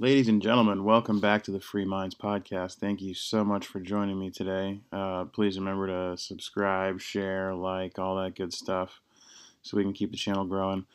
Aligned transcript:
Ladies 0.00 0.28
and 0.28 0.40
gentlemen, 0.40 0.84
welcome 0.84 1.18
back 1.18 1.42
to 1.42 1.50
the 1.50 1.58
Free 1.58 1.84
Minds 1.84 2.14
Podcast. 2.14 2.76
Thank 2.76 3.02
you 3.02 3.14
so 3.14 3.44
much 3.44 3.66
for 3.66 3.80
joining 3.80 4.16
me 4.16 4.30
today. 4.30 4.78
Uh, 4.92 5.24
please 5.24 5.58
remember 5.58 5.88
to 5.88 6.16
subscribe, 6.16 7.00
share, 7.00 7.52
like, 7.52 7.98
all 7.98 8.14
that 8.22 8.36
good 8.36 8.52
stuff 8.52 9.00
so 9.62 9.76
we 9.76 9.82
can 9.82 9.92
keep 9.92 10.12
the 10.12 10.16
channel 10.16 10.44
growing. 10.44 10.86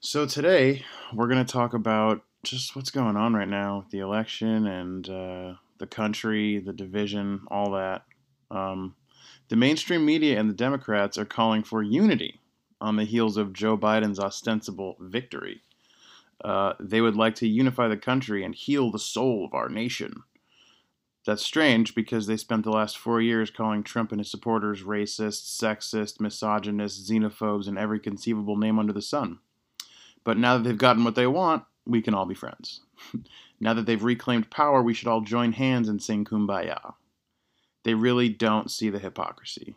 So, 0.00 0.26
today 0.26 0.84
we're 1.14 1.28
going 1.28 1.46
to 1.46 1.50
talk 1.50 1.72
about 1.72 2.24
just 2.42 2.76
what's 2.76 2.90
going 2.90 3.16
on 3.16 3.32
right 3.32 3.48
now 3.48 3.78
with 3.78 3.90
the 3.90 4.00
election 4.00 4.66
and 4.66 5.08
uh, 5.08 5.54
the 5.78 5.86
country, 5.86 6.58
the 6.58 6.74
division, 6.74 7.40
all 7.48 7.70
that. 7.70 8.04
Um, 8.50 8.96
the 9.48 9.56
mainstream 9.56 10.04
media 10.04 10.38
and 10.38 10.50
the 10.50 10.54
Democrats 10.54 11.16
are 11.16 11.24
calling 11.24 11.62
for 11.62 11.82
unity 11.82 12.38
on 12.82 12.96
the 12.96 13.04
heels 13.04 13.38
of 13.38 13.54
Joe 13.54 13.78
Biden's 13.78 14.20
ostensible 14.20 14.96
victory. 15.00 15.62
Uh, 16.44 16.74
they 16.78 17.00
would 17.00 17.16
like 17.16 17.34
to 17.36 17.48
unify 17.48 17.88
the 17.88 17.96
country 17.96 18.44
and 18.44 18.54
heal 18.54 18.90
the 18.90 18.98
soul 18.98 19.44
of 19.44 19.54
our 19.54 19.68
nation. 19.68 20.22
That's 21.26 21.42
strange 21.42 21.94
because 21.94 22.26
they 22.26 22.36
spent 22.36 22.62
the 22.62 22.70
last 22.70 22.96
four 22.96 23.20
years 23.20 23.50
calling 23.50 23.82
Trump 23.82 24.12
and 24.12 24.20
his 24.20 24.30
supporters 24.30 24.84
racist, 24.84 25.60
sexist, 25.60 26.20
misogynist, 26.20 27.10
xenophobes, 27.10 27.66
and 27.66 27.76
every 27.76 27.98
conceivable 27.98 28.56
name 28.56 28.78
under 28.78 28.92
the 28.92 29.02
sun. 29.02 29.40
But 30.22 30.38
now 30.38 30.56
that 30.56 30.62
they've 30.62 30.78
gotten 30.78 31.02
what 31.02 31.16
they 31.16 31.26
want, 31.26 31.64
we 31.84 32.00
can 32.00 32.14
all 32.14 32.26
be 32.26 32.34
friends. 32.34 32.82
now 33.60 33.74
that 33.74 33.86
they've 33.86 34.02
reclaimed 34.02 34.50
power, 34.50 34.82
we 34.82 34.94
should 34.94 35.08
all 35.08 35.20
join 35.20 35.52
hands 35.52 35.88
and 35.88 36.00
sing 36.00 36.24
kumbaya. 36.24 36.94
They 37.82 37.94
really 37.94 38.28
don't 38.28 38.70
see 38.70 38.88
the 38.88 38.98
hypocrisy. 39.00 39.74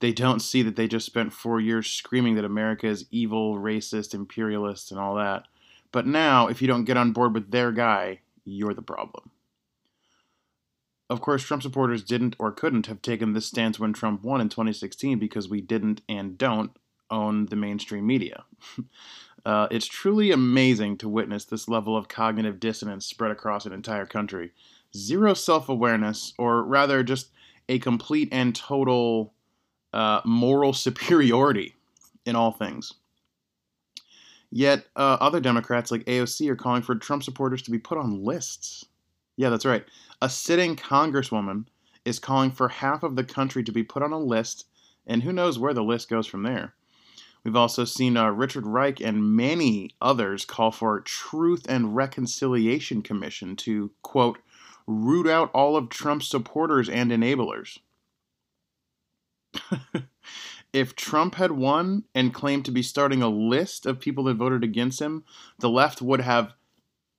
They 0.00 0.12
don't 0.12 0.40
see 0.40 0.62
that 0.62 0.76
they 0.76 0.88
just 0.88 1.06
spent 1.06 1.32
four 1.32 1.60
years 1.60 1.88
screaming 1.88 2.34
that 2.34 2.44
America 2.44 2.86
is 2.86 3.06
evil, 3.10 3.56
racist, 3.56 4.14
imperialist, 4.14 4.90
and 4.90 4.98
all 4.98 5.14
that 5.16 5.44
but 5.92 6.06
now, 6.06 6.48
if 6.48 6.60
you 6.60 6.68
don't 6.68 6.84
get 6.84 6.96
on 6.96 7.12
board 7.12 7.34
with 7.34 7.50
their 7.50 7.72
guy, 7.72 8.20
you're 8.44 8.74
the 8.74 8.82
problem. 8.82 9.30
Of 11.10 11.22
course, 11.22 11.42
Trump 11.42 11.62
supporters 11.62 12.04
didn't 12.04 12.36
or 12.38 12.52
couldn't 12.52 12.86
have 12.86 13.00
taken 13.00 13.32
this 13.32 13.46
stance 13.46 13.78
when 13.78 13.94
Trump 13.94 14.22
won 14.22 14.40
in 14.40 14.50
2016 14.50 15.18
because 15.18 15.48
we 15.48 15.60
didn't 15.60 16.02
and 16.08 16.36
don't 16.36 16.72
own 17.10 17.46
the 17.46 17.56
mainstream 17.56 18.06
media. 18.06 18.44
uh, 19.46 19.68
it's 19.70 19.86
truly 19.86 20.30
amazing 20.30 20.98
to 20.98 21.08
witness 21.08 21.46
this 21.46 21.68
level 21.68 21.96
of 21.96 22.08
cognitive 22.08 22.60
dissonance 22.60 23.06
spread 23.06 23.30
across 23.30 23.64
an 23.64 23.72
entire 23.72 24.04
country. 24.04 24.52
Zero 24.94 25.32
self 25.32 25.70
awareness, 25.70 26.34
or 26.38 26.62
rather, 26.62 27.02
just 27.02 27.30
a 27.68 27.78
complete 27.78 28.28
and 28.30 28.54
total 28.54 29.32
uh, 29.94 30.20
moral 30.26 30.72
superiority 30.74 31.74
in 32.26 32.36
all 32.36 32.52
things. 32.52 32.92
Yet 34.50 34.86
uh, 34.96 35.18
other 35.20 35.40
Democrats 35.40 35.90
like 35.90 36.04
AOC 36.04 36.48
are 36.48 36.56
calling 36.56 36.82
for 36.82 36.94
Trump 36.94 37.22
supporters 37.22 37.62
to 37.62 37.70
be 37.70 37.78
put 37.78 37.98
on 37.98 38.24
lists. 38.24 38.86
Yeah, 39.36 39.50
that's 39.50 39.66
right. 39.66 39.84
A 40.22 40.28
sitting 40.28 40.74
congresswoman 40.74 41.66
is 42.04 42.18
calling 42.18 42.50
for 42.50 42.68
half 42.68 43.02
of 43.02 43.16
the 43.16 43.24
country 43.24 43.62
to 43.64 43.72
be 43.72 43.82
put 43.82 44.02
on 44.02 44.12
a 44.12 44.18
list, 44.18 44.66
and 45.06 45.22
who 45.22 45.32
knows 45.32 45.58
where 45.58 45.74
the 45.74 45.84
list 45.84 46.08
goes 46.08 46.26
from 46.26 46.42
there. 46.42 46.74
We've 47.44 47.56
also 47.56 47.84
seen 47.84 48.16
uh, 48.16 48.30
Richard 48.30 48.66
Reich 48.66 49.00
and 49.00 49.36
many 49.36 49.94
others 50.00 50.44
call 50.44 50.72
for 50.72 50.96
a 50.96 51.04
Truth 51.04 51.66
and 51.68 51.94
Reconciliation 51.94 53.02
Commission 53.02 53.54
to, 53.56 53.90
quote, 54.02 54.38
root 54.86 55.26
out 55.26 55.50
all 55.52 55.76
of 55.76 55.88
Trump's 55.88 56.28
supporters 56.28 56.88
and 56.88 57.10
enablers. 57.10 57.78
if 60.72 60.94
Trump 60.94 61.36
had 61.36 61.52
won 61.52 62.04
and 62.14 62.34
claimed 62.34 62.64
to 62.66 62.70
be 62.70 62.82
starting 62.82 63.22
a 63.22 63.28
list 63.28 63.86
of 63.86 64.00
people 64.00 64.24
that 64.24 64.34
voted 64.34 64.62
against 64.62 65.00
him, 65.00 65.24
the 65.58 65.70
left 65.70 66.02
would 66.02 66.20
have, 66.20 66.52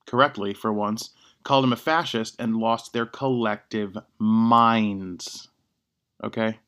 correctly 0.06 0.54
for 0.54 0.72
once, 0.72 1.10
called 1.42 1.64
him 1.64 1.72
a 1.72 1.76
fascist 1.76 2.36
and 2.38 2.56
lost 2.56 2.92
their 2.92 3.06
collective 3.06 3.96
minds. 4.18 5.48
Okay? 6.22 6.58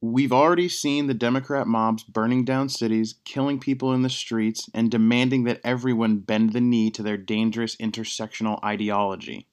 We've 0.00 0.32
already 0.32 0.68
seen 0.68 1.06
the 1.06 1.14
Democrat 1.14 1.68
mobs 1.68 2.02
burning 2.02 2.44
down 2.44 2.68
cities, 2.68 3.14
killing 3.24 3.60
people 3.60 3.92
in 3.92 4.02
the 4.02 4.10
streets, 4.10 4.68
and 4.74 4.90
demanding 4.90 5.44
that 5.44 5.60
everyone 5.62 6.18
bend 6.18 6.52
the 6.52 6.60
knee 6.60 6.90
to 6.90 7.04
their 7.04 7.16
dangerous 7.16 7.76
intersectional 7.76 8.58
ideology. 8.64 9.46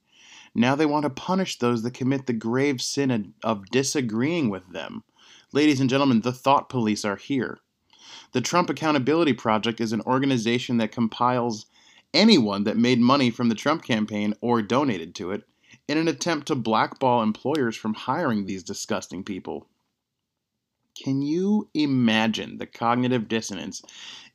Now 0.56 0.76
they 0.76 0.86
want 0.86 1.04
to 1.04 1.10
punish 1.10 1.60
those 1.60 1.84
that 1.84 1.94
commit 1.94 2.26
the 2.26 2.34
grave 2.34 2.82
sin 2.82 3.34
of 3.44 3.70
disagreeing 3.70 4.50
with 4.50 4.72
them. 4.72 5.04
Ladies 5.52 5.80
and 5.80 5.90
gentlemen, 5.90 6.22
the 6.22 6.34
thought 6.34 6.70
police 6.70 7.06
are 7.06 7.16
here. 7.16 7.60
The 8.32 8.42
Trump 8.42 8.70
Accountability 8.70 9.34
Project 9.34 9.82
is 9.82 9.94
an 9.94 10.02
organization 10.02 10.78
that 10.78 10.92
compiles 10.92 11.66
anyone 12.14 12.64
that 12.64 12.78
made 12.78 13.00
money 13.00 13.30
from 13.30 13.50
the 13.50 13.56
Trump 13.56 13.84
campaign 13.84 14.34
or 14.42 14.62
donated 14.62 15.16
to 15.16 15.32
it 15.32 15.48
in 15.88 15.98
an 15.98 16.08
attempt 16.08 16.48
to 16.48 16.56
blackball 16.56 17.22
employers 17.22 17.76
from 17.76 17.94
hiring 17.94 18.46
these 18.46 18.64
disgusting 18.64 19.24
people. 19.24 19.68
Can 21.02 21.22
you 21.22 21.70
imagine 21.74 22.58
the 22.58 22.66
cognitive 22.66 23.28
dissonance 23.28 23.82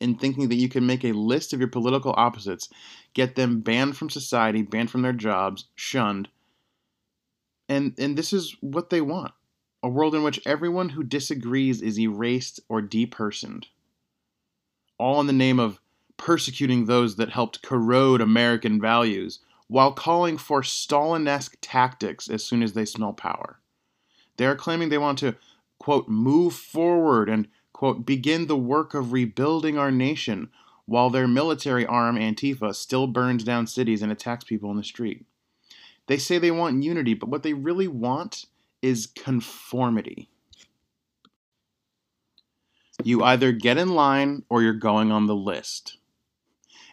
in 0.01 0.17
thinking 0.17 0.49
that 0.49 0.55
you 0.55 0.69
can 0.69 0.87
make 0.87 1.05
a 1.05 1.13
list 1.13 1.53
of 1.53 1.61
your 1.61 1.69
political 1.69 2.15
opposites, 2.17 2.71
get 3.13 3.35
them 3.35 3.61
banned 3.61 3.97
from 3.97 4.09
society, 4.09 4.63
banned 4.63 4.91
from 4.91 5.03
their 5.03 5.13
jobs, 5.13 5.67
shunned, 5.75 6.29
and 7.69 7.95
and 7.99 8.17
this 8.17 8.33
is 8.33 8.57
what 8.61 8.91
they 8.91 9.01
want. 9.01 9.33
A 9.83 9.89
world 9.89 10.15
in 10.15 10.23
which 10.23 10.41
everyone 10.47 10.91
who 10.91 11.03
disagrees 11.03 11.83
is 11.83 12.01
erased 12.01 12.61
or 12.69 12.81
depersoned. 12.81 13.67
All 14.99 15.21
in 15.21 15.27
the 15.27 15.33
name 15.35 15.61
of 15.61 15.81
persecuting 16.17 16.87
those 16.87 17.17
that 17.17 17.31
helped 17.31 17.63
corrode 17.63 18.21
American 18.23 18.81
values 18.81 19.41
while 19.69 19.93
calling 19.93 20.39
for 20.39 20.63
Stalinesque 20.63 21.57
tactics 21.61 22.31
as 22.31 22.43
soon 22.43 22.63
as 22.63 22.73
they 22.73 22.85
smell 22.85 23.13
power. 23.13 23.59
They 24.37 24.47
are 24.47 24.57
claiming 24.57 24.89
they 24.89 24.99
want 24.99 25.19
to 25.19 25.37
quote, 25.79 26.09
move 26.09 26.55
forward 26.55 27.29
and, 27.29 27.49
quote, 27.73 28.07
begin 28.07 28.47
the 28.47 28.57
work 28.57 28.95
of 28.95 29.13
rebuilding 29.13 29.79
our 29.79 29.91
nation 29.91 30.49
while 30.87 31.11
their 31.11 31.29
military 31.29 31.87
arm, 31.87 32.17
Antifa, 32.17 32.75
still 32.75 33.07
burns 33.07 33.45
down 33.45 33.67
cities 33.67 34.03
and 34.03 34.13
attacks 34.13 34.45
people 34.45 34.71
in 34.71 34.77
the 34.77 34.85
street. 34.85 35.25
They 36.07 36.19
say 36.19 36.39
they 36.39 36.51
want 36.51 36.83
unity, 36.83 37.15
but 37.15 37.29
what 37.29 37.43
they 37.43 37.55
really 37.55 37.89
want 37.89 38.47
is 38.83 39.07
conformity. 39.07 40.29
You 43.03 43.25
either 43.25 43.51
get 43.53 43.79
in 43.79 43.95
line 43.95 44.45
or 44.49 44.63
you're 44.63 44.75
going 44.75 45.11
on 45.11 45.27
the 45.27 45.35
list. 45.35 45.97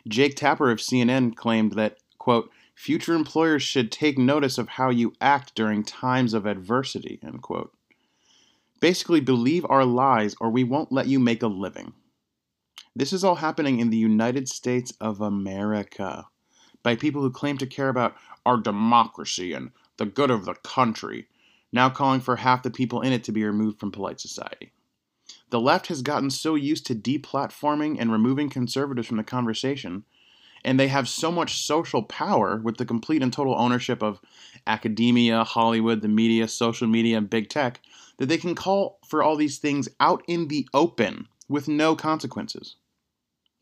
Jake 0.08 0.36
Tapper 0.36 0.72
of 0.72 0.80
CNN 0.80 1.36
claimed 1.36 1.74
that, 1.74 1.98
quote, 2.18 2.50
future 2.74 3.14
employers 3.14 3.62
should 3.62 3.92
take 3.92 4.18
notice 4.18 4.58
of 4.58 4.70
how 4.70 4.90
you 4.90 5.14
act 5.22 5.54
during 5.54 5.84
times 5.84 6.34
of 6.34 6.46
adversity, 6.46 7.20
end 7.24 7.42
quote. 7.42 7.74
Basically, 8.82 9.22
believe 9.22 9.66
our 9.70 9.86
lies 9.86 10.36
or 10.42 10.50
we 10.50 10.64
won't 10.64 10.92
let 10.92 11.08
you 11.08 11.20
make 11.20 11.44
a 11.44 11.48
living. 11.48 11.94
This 12.96 13.14
is 13.14 13.24
all 13.24 13.36
happening 13.36 13.80
in 13.80 13.92
the 13.92 13.98
United 13.98 14.50
States 14.50 14.92
of 15.00 15.22
America 15.22 16.26
by 16.84 16.96
people 16.96 17.22
who 17.22 17.32
claim 17.32 17.60
to 17.60 17.68
care 17.68 17.90
about 17.90 18.16
our 18.44 18.58
democracy 18.58 19.54
and 19.54 19.72
the 19.98 20.08
good 20.08 20.32
of 20.32 20.46
the 20.46 20.56
country, 20.56 21.28
now 21.72 21.90
calling 21.90 22.20
for 22.20 22.38
half 22.38 22.64
the 22.64 22.72
people 22.72 23.02
in 23.02 23.14
it 23.14 23.24
to 23.26 23.32
be 23.32 23.46
removed 23.46 23.80
from 23.80 23.92
polite 23.92 24.20
society. 24.20 24.72
The 25.52 25.60
left 25.60 25.88
has 25.88 26.02
gotten 26.02 26.32
so 26.32 26.56
used 26.56 26.88
to 26.88 26.96
deplatforming 26.96 27.98
and 28.00 28.12
removing 28.12 28.50
conservatives 28.50 29.08
from 29.08 29.18
the 29.18 29.24
conversation, 29.24 30.06
and 30.66 30.80
they 30.80 30.88
have 30.88 31.08
so 31.08 31.32
much 31.32 31.62
social 31.62 32.02
power 32.02 32.58
with 32.58 32.78
the 32.78 32.86
complete 32.86 33.22
and 33.22 33.32
total 33.32 33.56
ownership 33.56 34.02
of 34.02 34.20
academia, 34.66 35.44
Hollywood, 35.44 36.02
the 36.02 36.08
media, 36.08 36.48
social 36.48 36.88
media, 36.88 37.20
and 37.20 37.30
big 37.30 37.48
tech 37.48 37.80
that 38.22 38.28
they 38.28 38.38
can 38.38 38.54
call 38.54 39.00
for 39.04 39.24
all 39.24 39.36
these 39.36 39.58
things 39.58 39.90
out 40.00 40.22
in 40.28 40.48
the 40.48 40.70
open 40.76 41.28
with 41.50 41.68
no 41.68 41.96
consequences. 41.96 42.76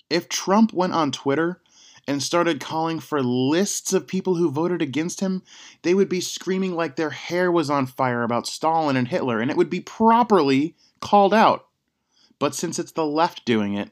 If 0.10 0.28
Trump 0.28 0.74
went 0.74 0.92
on 0.92 1.14
Twitter 1.14 1.62
and 2.06 2.22
started 2.22 2.60
calling 2.60 3.00
for 3.00 3.24
lists 3.24 3.94
of 3.94 4.06
people 4.06 4.36
who 4.36 4.52
voted 4.52 4.82
against 4.82 5.22
him, 5.22 5.44
they 5.84 5.94
would 5.94 6.10
be 6.10 6.20
screaming 6.20 6.76
like 6.76 6.98
their 6.98 7.12
hair 7.12 7.50
was 7.50 7.70
on 7.70 7.86
fire 7.86 8.22
about 8.22 8.48
Stalin 8.48 8.98
and 8.98 9.08
Hitler, 9.08 9.40
and 9.40 9.50
it 9.50 9.56
would 9.56 9.70
be 9.70 9.80
properly 9.80 10.76
called 11.00 11.34
out. 11.34 11.68
But 12.38 12.54
since 12.54 12.78
it's 12.80 12.92
the 12.92 13.06
left 13.06 13.46
doing 13.46 13.76
it, 13.76 13.92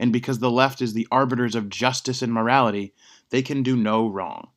and 0.00 0.12
because 0.12 0.40
the 0.40 0.50
left 0.50 0.82
is 0.82 0.94
the 0.94 1.06
arbiters 1.12 1.54
of 1.54 1.68
justice 1.68 2.22
and 2.22 2.32
morality, 2.32 2.92
they 3.30 3.42
can 3.42 3.62
do 3.62 3.76
no 3.76 4.08
wrong. 4.08 4.48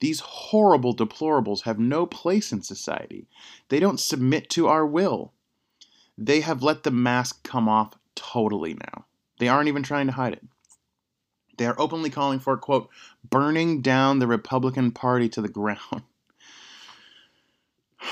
These 0.00 0.20
horrible 0.20 0.94
deplorables 0.94 1.62
have 1.62 1.78
no 1.78 2.06
place 2.06 2.52
in 2.52 2.62
society. 2.62 3.28
They 3.68 3.80
don't 3.80 4.00
submit 4.00 4.50
to 4.50 4.68
our 4.68 4.86
will. 4.86 5.32
They 6.18 6.40
have 6.40 6.62
let 6.62 6.82
the 6.82 6.90
mask 6.90 7.42
come 7.42 7.68
off 7.68 7.94
totally 8.14 8.74
now. 8.74 9.06
They 9.38 9.48
aren't 9.48 9.68
even 9.68 9.82
trying 9.82 10.06
to 10.06 10.12
hide 10.12 10.34
it. 10.34 10.44
They 11.58 11.66
are 11.66 11.78
openly 11.78 12.10
calling 12.10 12.38
for, 12.38 12.56
quote, 12.56 12.90
burning 13.28 13.80
down 13.80 14.18
the 14.18 14.26
Republican 14.26 14.90
Party 14.90 15.28
to 15.30 15.40
the 15.40 15.48
ground. 15.48 16.02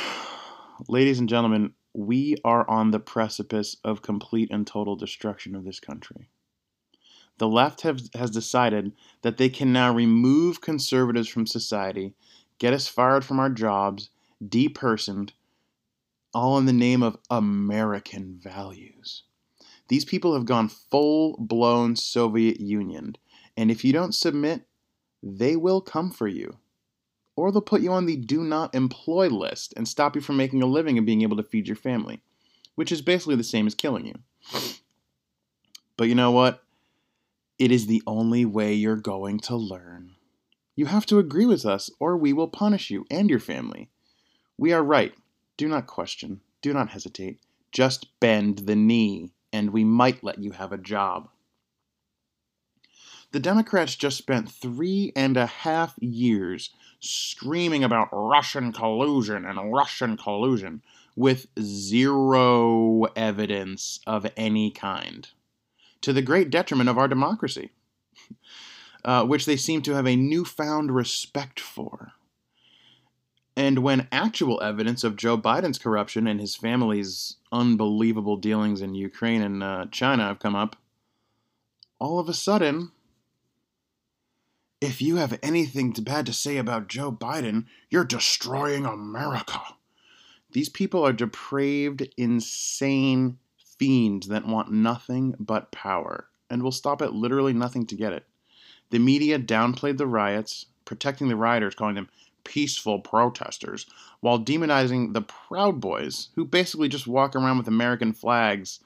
Ladies 0.89 1.19
and 1.19 1.29
gentlemen, 1.29 1.75
we 1.93 2.37
are 2.45 2.69
on 2.69 2.91
the 2.91 2.99
precipice 2.99 3.77
of 3.85 4.03
complete 4.03 4.51
and 4.51 4.67
total 4.67 4.97
destruction 4.97 5.55
of 5.55 5.65
this 5.65 5.81
country. 5.81 6.29
The 7.39 7.49
left 7.49 7.83
have, 7.83 8.01
has 8.15 8.31
decided 8.31 8.93
that 9.23 9.37
they 9.37 9.49
can 9.49 9.73
now 9.73 9.93
remove 9.93 10.61
conservatives 10.61 11.29
from 11.29 11.47
society, 11.47 12.15
get 12.59 12.73
us 12.73 12.87
fired 12.87 13.25
from 13.25 13.41
our 13.41 13.51
jobs, 13.51 14.11
depersoned, 14.45 15.31
all 16.33 16.59
in 16.59 16.67
the 16.67 16.73
name 16.73 17.03
of 17.03 17.19
American 17.31 18.39
values. 18.43 19.23
These 19.89 20.05
people 20.05 20.35
have 20.35 20.47
gone 20.47 20.69
full 20.69 21.37
blown 21.39 21.97
Soviet 21.97 22.61
Union, 22.61 23.17
and 23.57 23.71
if 23.71 23.85
you 23.85 23.93
don't 23.93 24.15
submit, 24.15 24.63
they 25.23 25.57
will 25.57 25.81
come 25.81 26.11
for 26.11 26.29
you. 26.29 26.59
Or 27.37 27.51
they'll 27.51 27.63
put 27.63 27.83
you 27.83 27.93
on 27.93 28.07
the 28.07 28.17
do 28.17 28.45
not 28.45 28.75
employ 28.75 29.29
list 29.29 29.75
and 29.77 29.89
stop 29.89 30.15
you 30.15 30.21
from 30.21 30.37
making 30.37 30.63
a 30.63 30.67
living 30.67 30.97
and 30.97 31.07
being 31.07 31.23
able 31.23 31.37
to 31.37 31.43
feed 31.43 31.67
your 31.67 31.77
family, 31.77 32.23
which 32.77 32.93
is 32.93 33.03
basically 33.03 33.37
the 33.37 33.45
same 33.45 33.67
as 33.67 33.75
killing 33.75 34.07
you. 34.07 34.15
But 35.97 36.09
you 36.09 36.15
know 36.15 36.31
what? 36.31 36.64
It 37.57 37.71
is 37.71 37.87
the 37.87 38.03
only 38.05 38.45
way 38.45 38.75
you're 38.75 38.97
going 38.97 39.39
to 39.41 39.55
learn. 39.55 40.17
You 40.75 40.87
have 40.87 41.07
to 41.07 41.21
agree 41.21 41.47
with 41.47 41.65
us, 41.65 41.89
or 42.01 42.17
we 42.17 42.33
will 42.33 42.49
punish 42.49 42.91
you 42.91 43.07
and 43.13 43.31
your 43.31 43.39
family. 43.39 43.91
We 44.59 44.73
are 44.73 44.83
right. 44.83 45.15
Do 45.57 45.69
not 45.69 45.87
question. 45.87 46.41
Do 46.63 46.73
not 46.73 46.89
hesitate. 46.89 47.39
Just 47.71 48.09
bend 48.19 48.61
the 48.61 48.75
knee, 48.75 49.31
and 49.53 49.71
we 49.71 49.85
might 49.85 50.25
let 50.25 50.43
you 50.43 50.51
have 50.51 50.73
a 50.73 50.79
job. 50.79 51.29
The 53.31 53.39
Democrats 53.39 53.95
just 53.95 54.19
spent 54.19 54.51
three 54.51 55.13
and 55.15 55.37
a 55.37 55.47
half 55.47 55.95
years 56.01 56.71
screaming 56.99 57.85
about 57.85 58.09
Russian 58.11 58.73
collusion 58.73 59.45
and 59.45 59.73
Russian 59.73 60.17
collusion 60.17 60.83
with 61.15 61.47
zero 61.61 63.05
evidence 63.15 64.01
of 64.09 64.27
any 64.37 64.73
kind 64.73 65.29
to 66.05 66.13
the 66.13 66.23
great 66.23 66.51
detriment 66.51 66.91
of 66.91 66.99
our 66.99 67.09
democracy, 67.09 67.71
uh, 69.05 69.25
which 69.25 69.47
they 69.47 69.57
seem 69.57 69.81
to 69.81 69.95
have 69.95 70.07
a 70.07 70.17
newfound 70.17 70.95
respect 70.95 71.59
for. 71.59 72.13
And 73.57 73.79
when 73.79 74.09
actual 74.13 74.61
evidence 74.61 75.03
of 75.03 75.17
Joe 75.17 75.39
Biden's 75.39 75.79
corruption 75.79 76.27
and 76.27 76.41
his 76.41 76.57
family's 76.57 77.37
unbelievable 77.51 78.37
dealings 78.37 78.83
in 78.83 78.95
Ukraine 78.95 79.41
and 79.41 79.63
uh, 79.63 79.87
China 79.91 80.25
have 80.25 80.41
come 80.41 80.55
up, 80.55 80.77
all 81.99 82.19
of 82.19 82.29
a 82.29 82.35
sudden, 82.35 82.93
if 84.81 85.01
you 85.01 85.17
have 85.17 85.39
anything 85.43 85.93
bad 85.93 86.27
to 86.27 86.35
say 86.35 86.59
about 86.59 86.89
Joe 86.89 87.11
Biden, 87.11 87.65
you're 87.89 88.05
destroying 88.05 88.85
America. 88.85 89.61
These 90.51 90.69
people 90.69 91.07
are 91.07 91.15
depraved, 91.15 92.07
insane 92.19 93.39
fiends 93.79 94.29
that 94.29 94.47
want 94.47 94.73
nothing 94.73 95.35
but 95.39 95.73
power 95.73 96.29
and 96.51 96.63
will 96.63 96.73
stop 96.73 97.03
at 97.03 97.15
literally 97.15 97.53
nothing 97.53 97.87
to 97.87 97.97
get 97.97 98.13
it. 98.13 98.25
The 98.91 98.99
media 98.99 99.39
downplayed 99.39 99.97
the 99.97 100.07
riots, 100.07 100.67
protecting 100.85 101.29
the 101.29 101.37
rioters, 101.37 101.75
calling 101.75 101.95
them 101.95 102.09
peaceful 102.45 103.01
protesters, 103.01 103.87
while 104.21 104.39
demonizing 104.39 105.15
the 105.15 105.23
Proud 105.23 105.81
Boys, 105.81 106.29
who 106.35 106.45
basically 106.45 106.89
just 106.89 107.07
walk 107.07 107.35
around 107.35 107.59
with 107.59 107.69
American 107.69 108.13
flags 108.13 108.81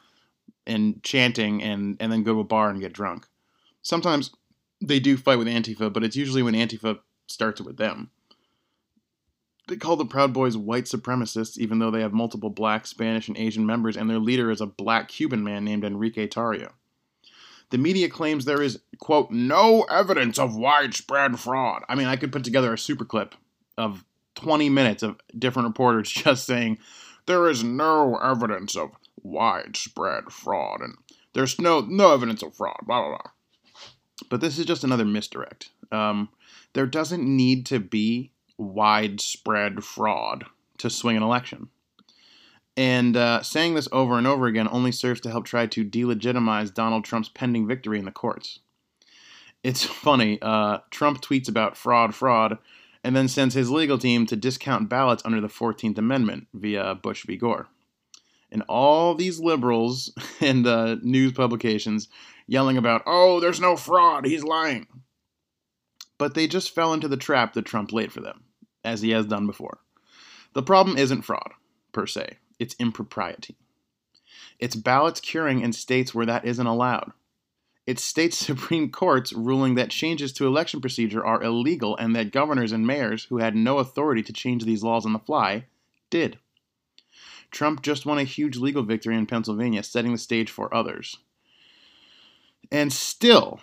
and 0.67 1.03
chanting 1.03 1.63
and, 1.63 1.97
and 2.01 2.13
then 2.13 2.23
go 2.23 2.35
to 2.35 2.41
a 2.41 2.45
bar 2.45 2.71
and 2.71 2.81
get 2.81 2.93
drunk. 2.93 3.27
Sometimes 3.83 4.31
they 4.81 5.01
do 5.01 5.17
fight 5.17 5.39
with 5.39 5.49
Antifa, 5.49 5.93
but 5.93 6.05
it's 6.05 6.17
usually 6.17 6.43
when 6.43 6.55
Antifa 6.55 7.01
starts 7.27 7.61
it 7.61 7.67
with 7.67 7.77
them. 7.77 8.11
They 9.69 9.77
call 9.77 9.97
the 9.97 10.07
Proud 10.07 10.33
Boys 10.33 10.57
white 10.57 10.85
supremacists, 10.85 11.59
even 11.59 11.79
though 11.79 11.91
they 11.91 12.01
have 12.01 12.15
multiple 12.15 12.49
black, 12.49 12.87
Spanish, 12.87 13.29
and 13.29 13.37
Asian 13.37 13.67
members, 13.67 13.97
and 13.97 14.09
their 14.09 14.19
leader 14.19 14.51
is 14.51 14.63
a 14.63 14.67
black 14.67 15.09
Cuban 15.09 15.45
man 15.45 15.65
named 15.65 15.85
Enrique 15.85 16.27
Tarrio. 16.27 16.73
The 17.71 17.77
media 17.77 18.09
claims 18.09 18.45
there 18.47 18.63
is, 18.63 18.81
quote, 18.99 19.31
no 19.31 19.83
evidence 19.83 20.39
of 20.39 20.57
widespread 20.57 21.39
fraud. 21.39 21.83
I 21.87 21.97
mean, 21.97 22.07
I 22.07 22.17
could 22.17 22.33
put 22.33 22.45
together 22.45 22.73
a 22.73 22.79
super 22.79 23.05
clip 23.05 23.35
of 23.77 24.05
20 24.37 24.71
minutes 24.71 25.03
of 25.03 25.21
different 25.39 25.69
reporters 25.69 26.11
just 26.13 26.47
saying 26.47 26.79
there 27.27 27.47
is 27.47 27.63
no 27.63 28.17
evidence 28.17 28.75
of 28.75 28.93
widespread 29.23 30.33
fraud 30.33 30.81
and 30.81 30.95
there's 31.35 31.61
no 31.61 31.81
no 31.81 32.15
evidence 32.15 32.43
of 32.43 32.55
fraud, 32.55 32.79
blah 32.87 33.01
blah 33.03 33.19
blah. 33.19 33.31
But 34.31 34.41
this 34.41 34.59
is 34.59 34.65
just 34.65 34.83
another 34.83 35.05
misdirect. 35.05 35.69
Um, 35.93 36.31
there 36.73 36.87
doesn't 36.87 37.23
need 37.23 37.67
to 37.67 37.79
be 37.79 38.33
widespread 38.59 39.85
fraud 39.85 40.45
to 40.79 40.91
swing 40.91 41.17
an 41.17 41.23
election. 41.23 41.69
And 42.77 43.17
uh, 43.17 43.43
saying 43.43 43.75
this 43.75 43.89
over 43.91 44.19
and 44.19 44.27
over 44.27 44.47
again 44.47 44.69
only 44.71 44.93
serves 44.93 45.21
to 45.23 45.31
help 45.31 45.47
try 45.47 45.67
to 45.67 45.85
delegitimize 45.85 46.73
Donald 46.73 47.05
Trump's 47.05 47.29
pending 47.29 47.67
victory 47.67 47.99
in 47.99 48.05
the 48.05 48.13
courts. 48.13 48.61
It's 49.65 49.85
funny, 49.85 50.39
uh, 50.41 50.79
Trump 50.91 51.21
tweets 51.21 51.49
about 51.49 51.77
fraud, 51.77 52.15
fraud, 52.15 52.59
and 53.03 53.17
then 53.17 53.29
sends 53.29 53.55
his 53.55 53.71
legal 53.71 53.99
team 53.99 54.27
to 54.27 54.37
discount 54.37 54.89
ballots 54.89 55.25
under 55.25 55.41
the 55.41 55.49
14th 55.49 55.99
Amendment 55.99 56.47
via 56.55 56.95
Bush 56.95 57.25
v. 57.27 57.37
Gore. 57.37 57.69
And 58.51 58.63
all 58.69 59.15
these 59.15 59.41
liberals 59.41 60.13
and 60.41 60.67
uh, 60.67 60.97
news 61.03 61.33
publications 61.33 62.09
yelling 62.47 62.77
about, 62.77 63.03
oh, 63.07 63.41
there's 63.41 63.61
no 63.61 63.77
fraud, 63.77 64.25
he's 64.25 64.45
lying. 64.45 64.87
But 66.17 66.35
they 66.35 66.47
just 66.47 66.75
fell 66.75 66.93
into 66.93 67.09
the 67.09 67.17
trap 67.17 67.55
that 67.55 67.65
Trump 67.65 67.93
laid 67.93 68.13
for 68.13 68.21
them 68.21 68.45
as 68.85 69.03
he 69.03 69.11
has 69.11 69.27
done 69.27 69.47
before. 69.47 69.79
The 70.55 70.63
problem 70.63 70.97
isn't 70.97 71.23
fraud, 71.23 71.53
per 71.93 72.07
se, 72.07 72.39
it's 72.59 72.77
impropriety. 72.79 73.57
It's 74.59 74.77
ballots 74.77 75.21
curing 75.21 75.61
in 75.61 75.73
states 75.73 76.15
where 76.15 76.27
that 76.27 76.45
isn't 76.45 76.67
allowed. 76.67 77.13
It's 77.87 78.03
state 78.03 78.35
Supreme 78.35 78.91
Courts 78.91 79.33
ruling 79.33 79.75
that 79.77 79.91
changes 79.91 80.33
to 80.35 80.47
election 80.47 80.81
procedure 80.81 81.25
are 81.25 81.43
illegal 81.43 81.97
and 81.97 82.15
that 82.17 82.33
governors 82.33 82.73
and 82.73 82.87
mayors 82.87 83.25
who 83.25 83.39
had 83.39 83.55
no 83.55 83.79
authority 83.79 84.23
to 84.25 84.33
change 84.33 84.65
these 84.65 84.83
laws 84.83 85.07
on 85.07 85.13
the 85.13 85.19
fly 85.19 85.65
did. 86.11 86.39
Trump 87.51 87.83
just 87.83 88.05
won 88.05 88.19
a 88.19 88.25
huge 88.25 88.59
legal 88.59 88.83
victory 88.83 89.17
in 89.17 89.27
Pennsylvania, 89.27 89.83
setting 89.83 90.13
the 90.13 90.19
stage 90.19 90.51
for 90.51 90.75
others. 90.75 91.17
And 92.71 92.93
still, 92.93 93.61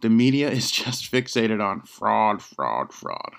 the 0.00 0.08
media 0.08 0.50
is 0.50 0.70
just 0.82 1.10
fixated 1.10 1.62
on 1.62 1.82
fraud, 1.82 2.42
fraud, 2.42 2.92
fraud. 2.92 3.34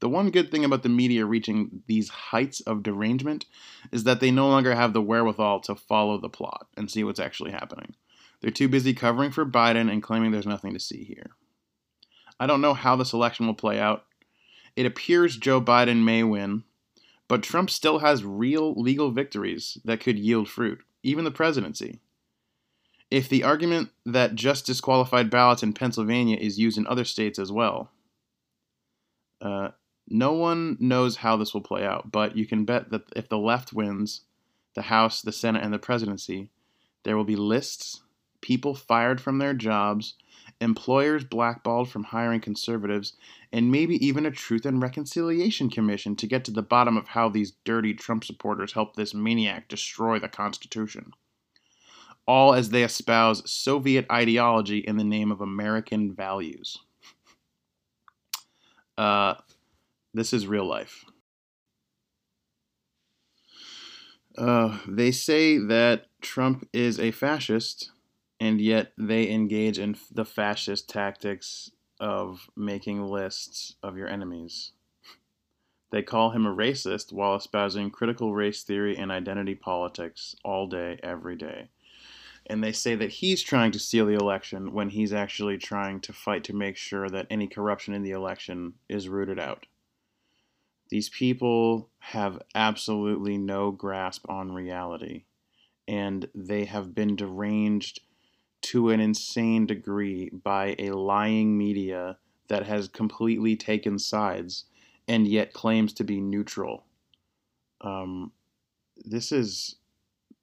The 0.00 0.08
one 0.08 0.30
good 0.30 0.50
thing 0.50 0.64
about 0.64 0.82
the 0.82 0.88
media 0.88 1.26
reaching 1.26 1.82
these 1.86 2.08
heights 2.08 2.60
of 2.60 2.82
derangement 2.82 3.46
is 3.90 4.04
that 4.04 4.20
they 4.20 4.30
no 4.30 4.48
longer 4.48 4.74
have 4.74 4.92
the 4.92 5.02
wherewithal 5.02 5.60
to 5.60 5.74
follow 5.74 6.18
the 6.18 6.28
plot 6.28 6.68
and 6.76 6.90
see 6.90 7.02
what's 7.02 7.18
actually 7.18 7.50
happening. 7.50 7.94
They're 8.40 8.50
too 8.50 8.68
busy 8.68 8.94
covering 8.94 9.32
for 9.32 9.44
Biden 9.44 9.90
and 9.90 10.02
claiming 10.02 10.30
there's 10.30 10.46
nothing 10.46 10.72
to 10.74 10.80
see 10.80 11.02
here. 11.02 11.30
I 12.38 12.46
don't 12.46 12.60
know 12.60 12.74
how 12.74 12.94
this 12.94 13.12
election 13.12 13.46
will 13.46 13.54
play 13.54 13.80
out. 13.80 14.04
It 14.76 14.86
appears 14.86 15.36
Joe 15.36 15.60
Biden 15.60 16.04
may 16.04 16.22
win, 16.22 16.62
but 17.26 17.42
Trump 17.42 17.68
still 17.68 17.98
has 17.98 18.24
real 18.24 18.80
legal 18.80 19.10
victories 19.10 19.78
that 19.84 20.00
could 20.00 20.18
yield 20.18 20.48
fruit, 20.48 20.80
even 21.02 21.24
the 21.24 21.32
presidency. 21.32 21.98
If 23.10 23.28
the 23.28 23.42
argument 23.42 23.90
that 24.06 24.36
just 24.36 24.66
disqualified 24.66 25.30
ballots 25.30 25.62
in 25.64 25.72
Pennsylvania 25.72 26.36
is 26.36 26.58
used 26.58 26.78
in 26.78 26.86
other 26.86 27.04
states 27.04 27.38
as 27.38 27.50
well, 27.50 27.90
uh, 29.40 29.70
no 30.10 30.32
one 30.32 30.76
knows 30.80 31.16
how 31.16 31.36
this 31.36 31.52
will 31.52 31.60
play 31.60 31.84
out, 31.84 32.10
but 32.10 32.36
you 32.36 32.46
can 32.46 32.64
bet 32.64 32.90
that 32.90 33.02
if 33.14 33.28
the 33.28 33.38
left 33.38 33.72
wins 33.72 34.22
the 34.74 34.82
House, 34.82 35.22
the 35.22 35.32
Senate, 35.32 35.62
and 35.62 35.72
the 35.72 35.78
presidency, 35.78 36.50
there 37.02 37.16
will 37.16 37.24
be 37.24 37.36
lists, 37.36 38.02
people 38.40 38.74
fired 38.74 39.20
from 39.20 39.38
their 39.38 39.54
jobs, 39.54 40.14
employers 40.60 41.24
blackballed 41.24 41.90
from 41.90 42.04
hiring 42.04 42.40
conservatives, 42.40 43.14
and 43.52 43.70
maybe 43.70 44.04
even 44.04 44.26
a 44.26 44.30
Truth 44.30 44.64
and 44.66 44.80
Reconciliation 44.80 45.70
Commission 45.70 46.16
to 46.16 46.26
get 46.26 46.44
to 46.44 46.50
the 46.50 46.62
bottom 46.62 46.96
of 46.96 47.08
how 47.08 47.28
these 47.28 47.52
dirty 47.64 47.94
Trump 47.94 48.24
supporters 48.24 48.72
helped 48.72 48.96
this 48.96 49.14
maniac 49.14 49.68
destroy 49.68 50.18
the 50.18 50.28
Constitution. 50.28 51.12
All 52.26 52.54
as 52.54 52.70
they 52.70 52.84
espouse 52.84 53.50
Soviet 53.50 54.06
ideology 54.12 54.78
in 54.78 54.96
the 54.96 55.04
name 55.04 55.32
of 55.32 55.40
American 55.40 56.14
values. 56.14 56.78
Uh, 58.96 59.36
this 60.14 60.32
is 60.32 60.46
real 60.46 60.66
life. 60.66 61.04
Uh, 64.36 64.78
they 64.86 65.10
say 65.10 65.58
that 65.58 66.06
Trump 66.20 66.68
is 66.72 67.00
a 67.00 67.10
fascist, 67.10 67.90
and 68.38 68.60
yet 68.60 68.92
they 68.96 69.28
engage 69.28 69.78
in 69.78 69.96
the 70.12 70.24
fascist 70.24 70.88
tactics 70.88 71.72
of 71.98 72.48
making 72.56 73.02
lists 73.02 73.74
of 73.82 73.96
your 73.96 74.08
enemies. 74.08 74.72
They 75.90 76.02
call 76.02 76.30
him 76.30 76.46
a 76.46 76.54
racist 76.54 77.12
while 77.12 77.34
espousing 77.34 77.90
critical 77.90 78.34
race 78.34 78.62
theory 78.62 78.96
and 78.96 79.10
identity 79.10 79.54
politics 79.54 80.36
all 80.44 80.66
day, 80.66 81.00
every 81.02 81.34
day. 81.34 81.70
And 82.46 82.62
they 82.62 82.72
say 82.72 82.94
that 82.94 83.10
he's 83.10 83.42
trying 83.42 83.72
to 83.72 83.78
steal 83.78 84.06
the 84.06 84.14
election 84.14 84.72
when 84.72 84.90
he's 84.90 85.12
actually 85.12 85.58
trying 85.58 86.00
to 86.00 86.12
fight 86.12 86.44
to 86.44 86.54
make 86.54 86.76
sure 86.76 87.08
that 87.08 87.26
any 87.30 87.46
corruption 87.46 87.94
in 87.94 88.02
the 88.02 88.10
election 88.10 88.74
is 88.88 89.08
rooted 89.08 89.38
out. 89.38 89.66
These 90.90 91.08
people 91.10 91.90
have 91.98 92.40
absolutely 92.54 93.36
no 93.36 93.70
grasp 93.70 94.28
on 94.28 94.52
reality, 94.52 95.24
and 95.86 96.28
they 96.34 96.64
have 96.64 96.94
been 96.94 97.16
deranged 97.16 98.00
to 98.60 98.90
an 98.90 99.00
insane 99.00 99.66
degree 99.66 100.30
by 100.30 100.74
a 100.78 100.90
lying 100.90 101.56
media 101.56 102.18
that 102.48 102.66
has 102.66 102.88
completely 102.88 103.54
taken 103.54 103.98
sides 103.98 104.64
and 105.06 105.28
yet 105.28 105.52
claims 105.52 105.92
to 105.94 106.04
be 106.04 106.20
neutral. 106.20 106.84
Um, 107.80 108.32
this 108.96 109.30
is 109.30 109.76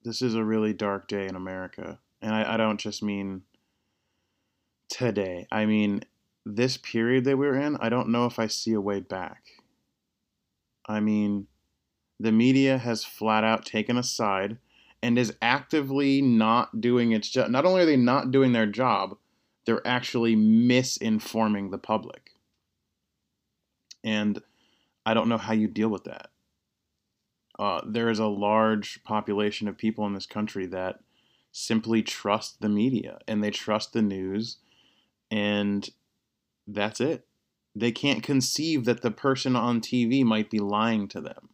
this 0.02 0.22
is 0.22 0.34
a 0.34 0.44
really 0.44 0.72
dark 0.72 1.08
day 1.08 1.26
in 1.26 1.34
America, 1.34 1.98
and 2.22 2.34
I, 2.34 2.54
I 2.54 2.56
don't 2.56 2.78
just 2.78 3.02
mean 3.02 3.42
today. 4.88 5.46
I 5.50 5.66
mean 5.66 6.04
this 6.44 6.76
period 6.76 7.24
that 7.24 7.36
we're 7.36 7.56
in. 7.56 7.76
I 7.80 7.88
don't 7.88 8.10
know 8.10 8.26
if 8.26 8.38
I 8.38 8.46
see 8.46 8.72
a 8.72 8.80
way 8.80 9.00
back. 9.00 9.42
I 10.86 11.00
mean, 11.00 11.46
the 12.18 12.32
media 12.32 12.78
has 12.78 13.04
flat 13.04 13.44
out 13.44 13.64
taken 13.66 13.96
a 13.96 14.02
side 14.02 14.58
and 15.02 15.18
is 15.18 15.34
actively 15.42 16.22
not 16.22 16.80
doing 16.80 17.12
its 17.12 17.28
job. 17.28 17.50
Not 17.50 17.64
only 17.64 17.82
are 17.82 17.86
they 17.86 17.96
not 17.96 18.30
doing 18.30 18.52
their 18.52 18.66
job, 18.66 19.16
they're 19.64 19.86
actually 19.86 20.36
misinforming 20.36 21.70
the 21.70 21.78
public. 21.78 22.30
And 24.02 24.40
I 25.04 25.14
don't 25.14 25.28
know 25.28 25.38
how 25.38 25.52
you 25.52 25.68
deal 25.68 25.88
with 25.88 26.04
that. 26.04 26.30
Uh, 27.58 27.80
there 27.86 28.10
is 28.10 28.18
a 28.18 28.26
large 28.26 29.02
population 29.04 29.66
of 29.66 29.78
people 29.78 30.06
in 30.06 30.14
this 30.14 30.26
country 30.26 30.66
that 30.66 31.00
simply 31.52 32.02
trust 32.02 32.60
the 32.60 32.68
media 32.68 33.18
and 33.26 33.42
they 33.42 33.50
trust 33.50 33.92
the 33.92 34.02
news, 34.02 34.58
and 35.30 35.88
that's 36.66 37.00
it. 37.00 37.26
They 37.78 37.92
can't 37.92 38.22
conceive 38.22 38.86
that 38.86 39.02
the 39.02 39.10
person 39.10 39.54
on 39.54 39.82
TV 39.82 40.24
might 40.24 40.48
be 40.48 40.58
lying 40.58 41.08
to 41.08 41.20
them. 41.20 41.50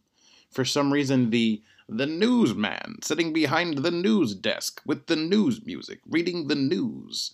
For 0.49 0.63
some 0.63 0.93
reason, 0.93 1.31
the 1.31 1.61
the 1.89 2.05
newsman 2.05 3.01
sitting 3.03 3.33
behind 3.33 3.79
the 3.79 3.91
news 3.91 4.33
desk 4.33 4.81
with 4.85 5.07
the 5.07 5.17
news 5.17 5.65
music, 5.65 5.99
reading 6.09 6.47
the 6.47 6.55
news, 6.55 7.33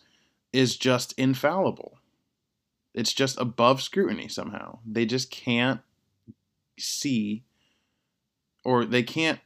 is 0.51 0.75
just 0.75 1.13
infallible. 1.19 2.00
It's 2.96 3.13
just 3.13 3.39
above 3.39 3.84
scrutiny 3.84 4.27
somehow. 4.27 4.79
They 4.84 5.05
just 5.05 5.29
can't 5.29 5.81
see 6.79 7.43
or 8.65 8.86
they 8.86 9.03
can't 9.03 9.39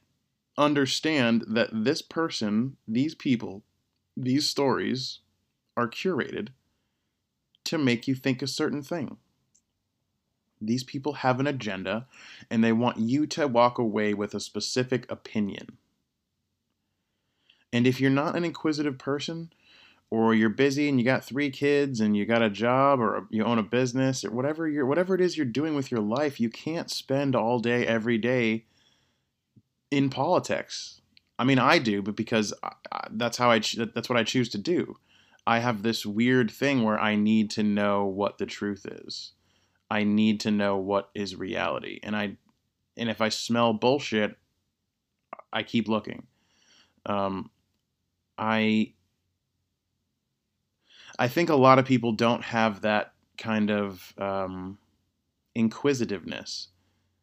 understand 0.57 1.43
that 1.47 1.69
this 1.73 2.01
person, 2.01 2.77
these 2.87 3.13
people, 3.13 3.63
these 4.15 4.47
stories 4.47 5.19
are 5.75 5.89
curated 5.89 6.49
to 7.65 7.77
make 7.77 8.07
you 8.07 8.15
think 8.15 8.41
a 8.41 8.47
certain 8.47 8.81
thing. 8.81 9.17
These 10.65 10.83
people 10.83 11.13
have 11.13 11.39
an 11.39 11.47
agenda 11.47 12.07
and 12.49 12.63
they 12.63 12.71
want 12.71 12.99
you 12.99 13.25
to 13.27 13.47
walk 13.47 13.77
away 13.77 14.13
with 14.13 14.33
a 14.33 14.39
specific 14.39 15.09
opinion. 15.11 15.77
And 17.71 17.87
if 17.87 17.99
you're 17.99 18.11
not 18.11 18.35
an 18.35 18.45
inquisitive 18.45 18.97
person, 18.97 19.51
or 20.13 20.35
you're 20.35 20.47
busy 20.47 20.87
and 20.87 20.99
you 20.99 21.03
got 21.03 21.23
three 21.23 21.49
kids 21.49 21.99
and 21.99 22.15
you 22.15 22.23
got 22.23 22.43
a 22.43 22.49
job 22.49 22.99
or 22.99 23.25
you 23.31 23.43
own 23.43 23.57
a 23.57 23.63
business 23.63 24.23
or 24.23 24.29
whatever 24.29 24.67
you're 24.67 24.85
whatever 24.85 25.15
it 25.15 25.21
is 25.21 25.35
you're 25.35 25.43
doing 25.43 25.73
with 25.73 25.89
your 25.89 26.01
life, 26.01 26.39
you 26.39 26.51
can't 26.51 26.91
spend 26.91 27.35
all 27.35 27.57
day 27.57 27.83
every 27.87 28.19
day 28.19 28.63
in 29.89 30.11
politics. 30.11 31.01
I 31.39 31.45
mean, 31.45 31.57
I 31.57 31.79
do, 31.79 32.03
but 32.03 32.15
because 32.15 32.53
I, 32.61 32.73
that's 33.09 33.37
how 33.37 33.49
I 33.49 33.59
that's 33.95 34.07
what 34.07 34.19
I 34.19 34.23
choose 34.23 34.49
to 34.49 34.59
do. 34.59 34.97
I 35.47 35.57
have 35.57 35.81
this 35.81 36.05
weird 36.05 36.51
thing 36.51 36.83
where 36.83 36.99
I 36.99 37.15
need 37.15 37.49
to 37.51 37.63
know 37.63 38.05
what 38.05 38.37
the 38.37 38.45
truth 38.45 38.85
is. 38.85 39.31
I 39.93 40.05
need 40.05 40.39
to 40.39 40.49
know 40.49 40.77
what 40.77 41.11
is 41.13 41.35
reality. 41.35 41.99
And 42.01 42.15
I 42.15 42.37
and 42.97 43.09
if 43.11 43.21
I 43.21 43.29
smell 43.29 43.73
bullshit, 43.73 44.35
I 45.51 45.61
keep 45.61 45.87
looking. 45.87 46.25
Um, 47.05 47.51
I 48.35 48.93
I 51.19 51.27
think 51.27 51.49
a 51.49 51.55
lot 51.55 51.77
of 51.77 51.85
people 51.85 52.11
don't 52.11 52.43
have 52.43 52.81
that 52.81 53.13
kind 53.37 53.69
of 53.69 54.15
um, 54.17 54.79
inquisitiveness. 55.53 56.69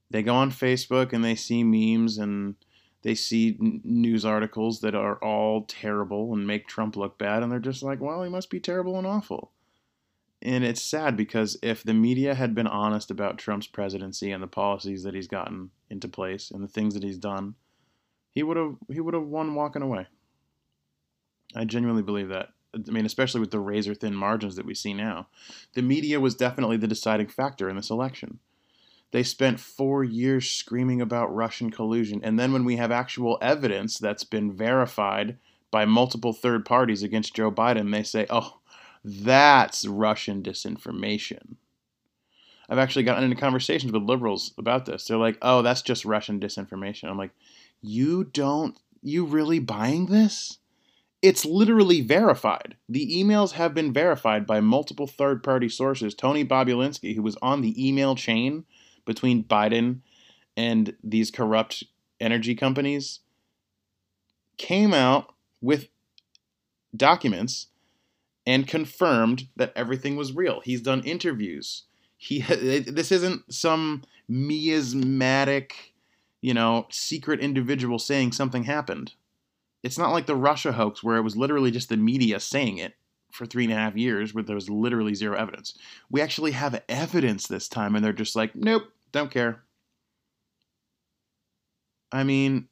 They 0.08 0.22
go 0.22 0.36
on 0.36 0.52
Facebook 0.52 1.12
and 1.12 1.24
they 1.24 1.34
see 1.34 1.64
memes 1.64 2.18
and 2.18 2.54
they 3.02 3.16
see 3.16 3.58
n- 3.60 3.80
news 3.82 4.24
articles 4.24 4.80
that 4.82 4.94
are 4.94 5.16
all 5.16 5.64
terrible 5.64 6.32
and 6.34 6.46
make 6.46 6.68
Trump 6.68 6.94
look 6.94 7.18
bad, 7.18 7.42
and 7.42 7.50
they're 7.50 7.58
just 7.58 7.82
like, 7.82 8.00
well, 8.00 8.22
he 8.22 8.30
must 8.30 8.48
be 8.48 8.60
terrible 8.60 8.96
and 8.96 9.08
awful. 9.08 9.50
And 10.42 10.64
it's 10.64 10.80
sad 10.80 11.16
because 11.16 11.58
if 11.62 11.82
the 11.82 11.92
media 11.92 12.34
had 12.34 12.54
been 12.54 12.66
honest 12.66 13.10
about 13.10 13.38
Trump's 13.38 13.66
presidency 13.66 14.30
and 14.32 14.42
the 14.42 14.46
policies 14.46 15.02
that 15.02 15.14
he's 15.14 15.28
gotten 15.28 15.70
into 15.90 16.08
place 16.08 16.50
and 16.50 16.64
the 16.64 16.68
things 16.68 16.94
that 16.94 17.02
he's 17.02 17.18
done, 17.18 17.54
he 18.30 18.42
would 18.42 18.56
have 18.56 18.76
he 18.90 19.00
would 19.00 19.14
have 19.14 19.26
won 19.26 19.54
walking 19.54 19.82
away. 19.82 20.06
I 21.54 21.64
genuinely 21.64 22.02
believe 22.02 22.28
that. 22.28 22.50
I 22.74 22.90
mean, 22.90 23.04
especially 23.04 23.40
with 23.40 23.50
the 23.50 23.58
razor 23.58 23.94
thin 23.94 24.14
margins 24.14 24.56
that 24.56 24.64
we 24.64 24.74
see 24.74 24.94
now. 24.94 25.26
The 25.74 25.82
media 25.82 26.20
was 26.20 26.36
definitely 26.36 26.76
the 26.76 26.86
deciding 26.86 27.26
factor 27.26 27.68
in 27.68 27.76
this 27.76 27.90
election. 27.90 28.38
They 29.12 29.24
spent 29.24 29.58
four 29.58 30.04
years 30.04 30.48
screaming 30.48 31.00
about 31.00 31.34
Russian 31.34 31.70
collusion, 31.70 32.20
and 32.22 32.38
then 32.38 32.52
when 32.52 32.64
we 32.64 32.76
have 32.76 32.92
actual 32.92 33.38
evidence 33.42 33.98
that's 33.98 34.22
been 34.22 34.52
verified 34.52 35.36
by 35.72 35.84
multiple 35.84 36.32
third 36.32 36.64
parties 36.64 37.02
against 37.02 37.34
Joe 37.34 37.50
Biden, 37.50 37.90
they 37.90 38.04
say, 38.04 38.26
oh, 38.30 38.59
that's 39.04 39.86
Russian 39.86 40.42
disinformation. 40.42 41.56
I've 42.68 42.78
actually 42.78 43.02
gotten 43.02 43.24
into 43.24 43.36
conversations 43.36 43.92
with 43.92 44.02
liberals 44.02 44.52
about 44.56 44.86
this. 44.86 45.04
They're 45.04 45.16
like, 45.16 45.38
oh, 45.42 45.62
that's 45.62 45.82
just 45.82 46.04
Russian 46.04 46.38
disinformation. 46.38 47.08
I'm 47.08 47.18
like, 47.18 47.32
you 47.82 48.24
don't, 48.24 48.78
you 49.02 49.24
really 49.24 49.58
buying 49.58 50.06
this? 50.06 50.58
It's 51.20 51.44
literally 51.44 52.00
verified. 52.00 52.76
The 52.88 53.22
emails 53.22 53.52
have 53.52 53.74
been 53.74 53.92
verified 53.92 54.46
by 54.46 54.60
multiple 54.60 55.06
third 55.06 55.42
party 55.42 55.68
sources. 55.68 56.14
Tony 56.14 56.44
Bobulinski, 56.44 57.14
who 57.14 57.22
was 57.22 57.36
on 57.42 57.60
the 57.60 57.88
email 57.88 58.14
chain 58.14 58.64
between 59.04 59.44
Biden 59.44 60.00
and 60.56 60.94
these 61.02 61.30
corrupt 61.30 61.84
energy 62.20 62.54
companies, 62.54 63.20
came 64.56 64.94
out 64.94 65.34
with 65.60 65.88
documents 66.96 67.66
and 68.46 68.66
confirmed 68.66 69.48
that 69.56 69.72
everything 69.76 70.16
was 70.16 70.34
real. 70.34 70.60
He's 70.60 70.80
done 70.80 71.02
interviews. 71.04 71.84
He 72.16 72.40
this 72.40 73.12
isn't 73.12 73.52
some 73.52 74.02
miasmatic, 74.28 75.94
you 76.40 76.54
know, 76.54 76.86
secret 76.90 77.40
individual 77.40 77.98
saying 77.98 78.32
something 78.32 78.64
happened. 78.64 79.14
It's 79.82 79.98
not 79.98 80.12
like 80.12 80.26
the 80.26 80.36
Russia 80.36 80.72
hoax 80.72 81.02
where 81.02 81.16
it 81.16 81.22
was 81.22 81.36
literally 81.36 81.70
just 81.70 81.88
the 81.88 81.96
media 81.96 82.38
saying 82.38 82.78
it 82.78 82.94
for 83.32 83.46
three 83.46 83.64
and 83.64 83.72
a 83.72 83.76
half 83.76 83.96
years 83.96 84.34
where 84.34 84.44
there 84.44 84.54
was 84.54 84.68
literally 84.68 85.14
zero 85.14 85.38
evidence. 85.38 85.78
We 86.10 86.20
actually 86.20 86.50
have 86.52 86.82
evidence 86.88 87.46
this 87.46 87.68
time, 87.68 87.94
and 87.94 88.04
they're 88.04 88.12
just 88.12 88.36
like, 88.36 88.54
nope, 88.54 88.84
don't 89.12 89.30
care. 89.30 89.62
I 92.12 92.24
mean, 92.24 92.68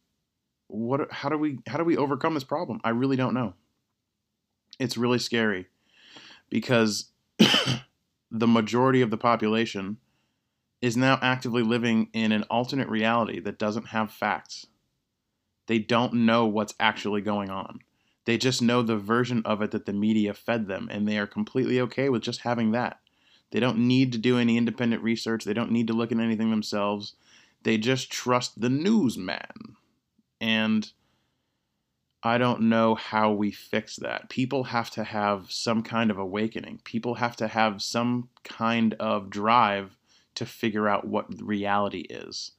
what? 0.66 1.10
How 1.12 1.28
do 1.28 1.38
we? 1.38 1.60
How 1.66 1.78
do 1.78 1.84
we 1.84 1.96
overcome 1.96 2.34
this 2.34 2.44
problem? 2.44 2.80
I 2.84 2.90
really 2.90 3.16
don't 3.16 3.34
know 3.34 3.54
it's 4.78 4.96
really 4.96 5.18
scary 5.18 5.66
because 6.50 7.10
the 8.30 8.46
majority 8.46 9.00
of 9.02 9.10
the 9.10 9.16
population 9.16 9.98
is 10.80 10.96
now 10.96 11.18
actively 11.22 11.62
living 11.62 12.08
in 12.12 12.32
an 12.32 12.44
alternate 12.44 12.88
reality 12.88 13.40
that 13.40 13.58
doesn't 13.58 13.88
have 13.88 14.12
facts. 14.12 14.66
They 15.66 15.78
don't 15.78 16.14
know 16.14 16.46
what's 16.46 16.74
actually 16.78 17.20
going 17.20 17.50
on. 17.50 17.80
They 18.24 18.38
just 18.38 18.62
know 18.62 18.82
the 18.82 18.96
version 18.96 19.42
of 19.44 19.62
it 19.62 19.70
that 19.70 19.86
the 19.86 19.92
media 19.92 20.34
fed 20.34 20.68
them, 20.68 20.88
and 20.90 21.08
they 21.08 21.18
are 21.18 21.26
completely 21.26 21.80
okay 21.80 22.08
with 22.08 22.22
just 22.22 22.42
having 22.42 22.72
that. 22.72 23.00
They 23.50 23.60
don't 23.60 23.78
need 23.78 24.12
to 24.12 24.18
do 24.18 24.38
any 24.38 24.56
independent 24.56 25.02
research, 25.02 25.44
they 25.44 25.54
don't 25.54 25.72
need 25.72 25.86
to 25.86 25.94
look 25.94 26.12
at 26.12 26.18
anything 26.18 26.50
themselves. 26.50 27.14
They 27.64 27.76
just 27.76 28.10
trust 28.10 28.60
the 28.60 28.68
newsman. 28.68 29.76
And 30.40 30.92
I 32.22 32.38
don't 32.38 32.62
know 32.62 32.94
how 32.96 33.32
we 33.32 33.50
fix 33.50 33.96
that. 33.96 34.28
People 34.28 34.64
have 34.64 34.90
to 34.90 35.04
have 35.04 35.52
some 35.52 35.82
kind 35.82 36.10
of 36.10 36.18
awakening. 36.18 36.80
People 36.84 37.14
have 37.14 37.36
to 37.36 37.46
have 37.46 37.80
some 37.80 38.28
kind 38.42 38.94
of 38.94 39.30
drive 39.30 39.96
to 40.34 40.44
figure 40.44 40.88
out 40.88 41.06
what 41.06 41.26
reality 41.40 42.06
is. 42.10 42.52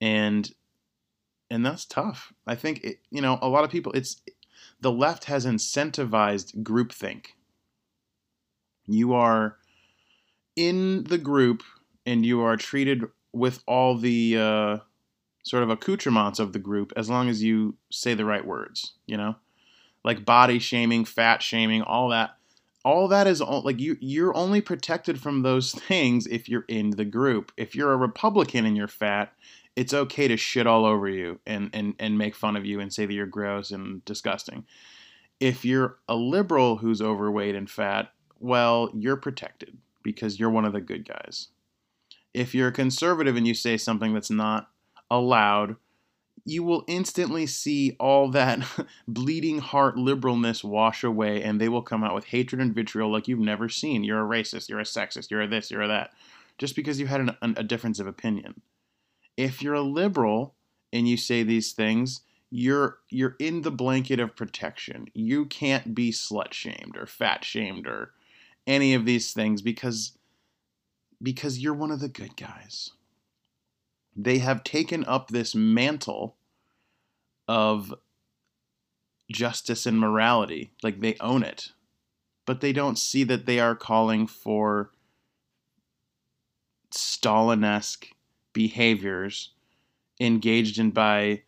And 0.00 0.50
and 1.50 1.64
that's 1.64 1.86
tough. 1.86 2.32
I 2.46 2.54
think 2.54 2.84
it, 2.84 2.98
you 3.10 3.22
know, 3.22 3.38
a 3.40 3.48
lot 3.48 3.64
of 3.64 3.70
people 3.70 3.92
it's 3.92 4.20
the 4.80 4.92
left 4.92 5.24
has 5.24 5.44
incentivized 5.44 6.62
groupthink. 6.62 7.28
You 8.86 9.12
are 9.14 9.56
in 10.54 11.04
the 11.04 11.18
group 11.18 11.62
and 12.06 12.24
you 12.24 12.42
are 12.42 12.56
treated 12.56 13.04
with 13.32 13.62
all 13.66 13.96
the 13.96 14.36
uh, 14.38 14.78
sort 15.48 15.62
of 15.62 15.70
accoutrements 15.70 16.38
of 16.38 16.52
the 16.52 16.58
group 16.58 16.92
as 16.96 17.08
long 17.08 17.28
as 17.28 17.42
you 17.42 17.74
say 17.90 18.14
the 18.14 18.24
right 18.24 18.46
words, 18.46 18.92
you 19.06 19.16
know? 19.16 19.36
Like 20.04 20.24
body 20.24 20.58
shaming, 20.58 21.04
fat 21.04 21.42
shaming, 21.42 21.82
all 21.82 22.08
that. 22.10 22.36
All 22.84 23.08
that 23.08 23.26
is 23.26 23.40
like 23.40 23.80
you 23.80 23.96
you're 24.00 24.34
only 24.36 24.60
protected 24.60 25.20
from 25.20 25.42
those 25.42 25.72
things 25.88 26.26
if 26.26 26.48
you're 26.48 26.64
in 26.68 26.90
the 26.90 27.04
group. 27.04 27.52
If 27.56 27.74
you're 27.74 27.92
a 27.92 27.96
Republican 27.96 28.64
and 28.64 28.76
you're 28.76 28.88
fat, 28.88 29.32
it's 29.74 29.92
okay 29.92 30.28
to 30.28 30.36
shit 30.36 30.66
all 30.66 30.84
over 30.84 31.08
you 31.08 31.40
and 31.46 31.70
and 31.72 31.94
and 31.98 32.16
make 32.16 32.34
fun 32.34 32.56
of 32.56 32.64
you 32.64 32.80
and 32.80 32.92
say 32.92 33.06
that 33.06 33.12
you're 33.12 33.26
gross 33.26 33.70
and 33.70 34.04
disgusting. 34.04 34.64
If 35.40 35.64
you're 35.64 35.98
a 36.08 36.14
liberal 36.14 36.76
who's 36.76 37.02
overweight 37.02 37.54
and 37.54 37.68
fat, 37.68 38.12
well, 38.40 38.90
you're 38.94 39.16
protected 39.16 39.76
because 40.02 40.38
you're 40.38 40.50
one 40.50 40.64
of 40.64 40.72
the 40.72 40.80
good 40.80 41.06
guys. 41.06 41.48
If 42.32 42.54
you're 42.54 42.68
a 42.68 42.72
conservative 42.72 43.36
and 43.36 43.46
you 43.46 43.54
say 43.54 43.76
something 43.76 44.14
that's 44.14 44.30
not 44.30 44.70
allowed, 45.10 45.76
you 46.44 46.62
will 46.62 46.84
instantly 46.86 47.46
see 47.46 47.96
all 47.98 48.30
that 48.30 48.60
bleeding 49.08 49.58
heart 49.58 49.96
liberalness 49.96 50.64
wash 50.64 51.04
away 51.04 51.42
and 51.42 51.60
they 51.60 51.68
will 51.68 51.82
come 51.82 52.02
out 52.02 52.14
with 52.14 52.26
hatred 52.26 52.60
and 52.60 52.74
vitriol 52.74 53.10
like 53.10 53.28
you've 53.28 53.38
never 53.38 53.68
seen. 53.68 54.04
You're 54.04 54.24
a 54.24 54.28
racist, 54.28 54.68
you're 54.68 54.80
a 54.80 54.84
sexist, 54.84 55.30
you're 55.30 55.42
a 55.42 55.48
this, 55.48 55.70
you're 55.70 55.82
a 55.82 55.88
that, 55.88 56.12
just 56.56 56.74
because 56.74 56.98
you 56.98 57.06
had 57.06 57.20
an, 57.20 57.36
an, 57.42 57.54
a 57.56 57.62
difference 57.62 58.00
of 58.00 58.06
opinion. 58.06 58.60
If 59.36 59.62
you're 59.62 59.74
a 59.74 59.82
liberal 59.82 60.54
and 60.92 61.08
you 61.08 61.16
say 61.16 61.42
these 61.42 61.72
things, 61.72 62.22
you're 62.50 62.98
you're 63.10 63.36
in 63.38 63.62
the 63.62 63.70
blanket 63.70 64.20
of 64.20 64.34
protection. 64.34 65.08
You 65.12 65.44
can't 65.44 65.94
be 65.94 66.12
slut 66.12 66.52
shamed 66.52 66.96
or 66.96 67.06
fat 67.06 67.44
shamed 67.44 67.86
or 67.86 68.12
any 68.66 68.94
of 68.94 69.04
these 69.04 69.32
things 69.32 69.60
because 69.60 70.12
because 71.22 71.58
you're 71.58 71.74
one 71.74 71.90
of 71.90 72.00
the 72.00 72.08
good 72.08 72.36
guys. 72.36 72.92
They 74.20 74.38
have 74.38 74.64
taken 74.64 75.04
up 75.04 75.28
this 75.28 75.54
mantle 75.54 76.36
of 77.46 77.94
justice 79.30 79.86
and 79.86 79.98
morality. 79.98 80.72
Like 80.82 81.00
they 81.00 81.16
own 81.20 81.44
it. 81.44 81.70
But 82.44 82.60
they 82.60 82.72
don't 82.72 82.98
see 82.98 83.22
that 83.24 83.46
they 83.46 83.60
are 83.60 83.76
calling 83.76 84.26
for 84.26 84.90
Stalinesque 86.90 88.08
behaviors 88.52 89.52
engaged 90.18 90.78
in 90.78 90.90
by 90.90 91.42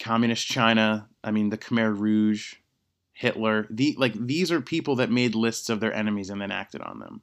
communist 0.00 0.46
China, 0.46 1.08
I 1.22 1.30
mean 1.30 1.50
the 1.50 1.58
Khmer 1.58 1.96
Rouge, 1.96 2.54
Hitler. 3.12 3.68
The 3.70 3.94
like 3.96 4.14
these 4.14 4.50
are 4.50 4.60
people 4.60 4.96
that 4.96 5.10
made 5.10 5.36
lists 5.36 5.68
of 5.68 5.78
their 5.78 5.92
enemies 5.92 6.30
and 6.30 6.40
then 6.40 6.50
acted 6.50 6.80
on 6.80 6.98
them. 6.98 7.22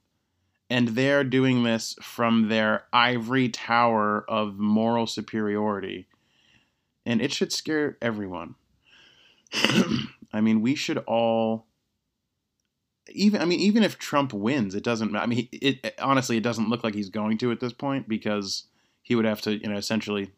And 0.70 0.88
they're 0.88 1.24
doing 1.24 1.64
this 1.64 1.96
from 2.00 2.48
their 2.48 2.84
ivory 2.92 3.48
tower 3.48 4.24
of 4.28 4.56
moral 4.56 5.06
superiority 5.06 6.06
and 7.06 7.20
it 7.20 7.32
should 7.32 7.52
scare 7.52 7.96
everyone. 8.00 8.54
I 10.32 10.40
mean, 10.40 10.60
we 10.60 10.74
should 10.74 10.98
all 10.98 11.66
even 13.08 13.40
I 13.40 13.44
mean 13.44 13.58
even 13.60 13.82
if 13.82 13.98
Trump 13.98 14.32
wins, 14.32 14.74
it 14.74 14.84
doesn't 14.84 15.16
I 15.16 15.26
mean 15.26 15.48
it, 15.50 15.94
honestly 15.98 16.36
it 16.36 16.42
doesn't 16.42 16.68
look 16.68 16.84
like 16.84 16.94
he's 16.94 17.08
going 17.08 17.38
to 17.38 17.50
at 17.50 17.60
this 17.60 17.72
point 17.72 18.08
because 18.08 18.64
he 19.02 19.14
would 19.14 19.24
have 19.24 19.40
to, 19.42 19.56
you 19.56 19.68
know, 19.68 19.76
essentially 19.76 20.30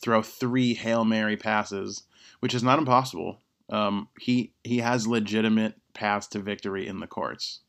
throw 0.00 0.22
three 0.22 0.74
Hail 0.74 1.04
Mary 1.04 1.36
passes, 1.36 2.02
which 2.40 2.54
is 2.54 2.62
not 2.62 2.78
impossible. 2.78 3.40
Um, 3.70 4.08
he 4.18 4.52
he 4.64 4.78
has 4.78 5.06
legitimate 5.06 5.74
paths 5.92 6.26
to 6.28 6.40
victory 6.40 6.86
in 6.88 6.98
the 6.98 7.06
courts. 7.06 7.60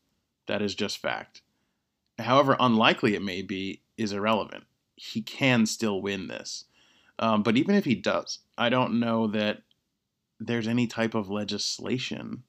That 0.46 0.62
is 0.62 0.74
just 0.74 0.98
fact. 0.98 1.42
However 2.18 2.56
unlikely 2.58 3.14
it 3.14 3.22
may 3.22 3.42
be 3.42 3.82
is 3.96 4.12
irrelevant. 4.12 4.64
He 4.94 5.22
can 5.22 5.66
still 5.66 6.00
win 6.00 6.28
this. 6.28 6.64
Um, 7.18 7.42
but 7.42 7.56
even 7.56 7.74
if 7.74 7.84
he 7.84 7.94
does, 7.94 8.40
I 8.56 8.68
don't 8.68 9.00
know 9.00 9.26
that 9.28 9.62
there's 10.38 10.68
any 10.68 10.86
type 10.86 11.14
of 11.14 11.30
legislation 11.30 12.42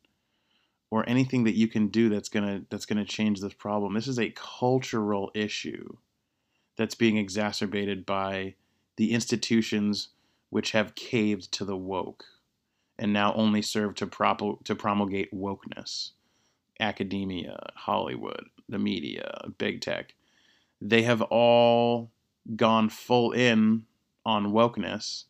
or 0.89 1.07
anything 1.07 1.43
that 1.45 1.55
you 1.55 1.67
can 1.67 1.87
do 1.87 2.09
that's 2.09 2.29
gonna 2.29 2.63
that's 2.69 2.85
gonna 2.85 3.05
change 3.05 3.41
this 3.41 3.53
problem. 3.53 3.93
This 3.93 4.07
is 4.07 4.19
a 4.19 4.33
cultural 4.35 5.31
issue 5.33 5.97
that's 6.77 6.95
being 6.95 7.17
exacerbated 7.17 8.05
by 8.05 8.55
the 8.97 9.11
institutions 9.11 10.09
which 10.49 10.71
have 10.71 10.95
caved 10.95 11.51
to 11.53 11.65
the 11.65 11.77
woke 11.77 12.25
and 12.97 13.13
now 13.13 13.33
only 13.33 13.61
serve 13.61 13.95
to 13.95 14.07
prop- 14.07 14.63
to 14.63 14.75
promulgate 14.75 15.33
wokeness. 15.33 16.11
Academia, 16.79 17.57
Hollywood, 17.75 18.46
the 18.69 18.79
media, 18.79 19.41
big 19.57 19.81
tech. 19.81 20.13
They 20.82 21.04
have 21.04 21.21
all 21.23 22.12
gone 22.56 22.89
full 22.89 23.32
in 23.32 23.86
on 24.25 24.51
wokeness, 24.51 25.23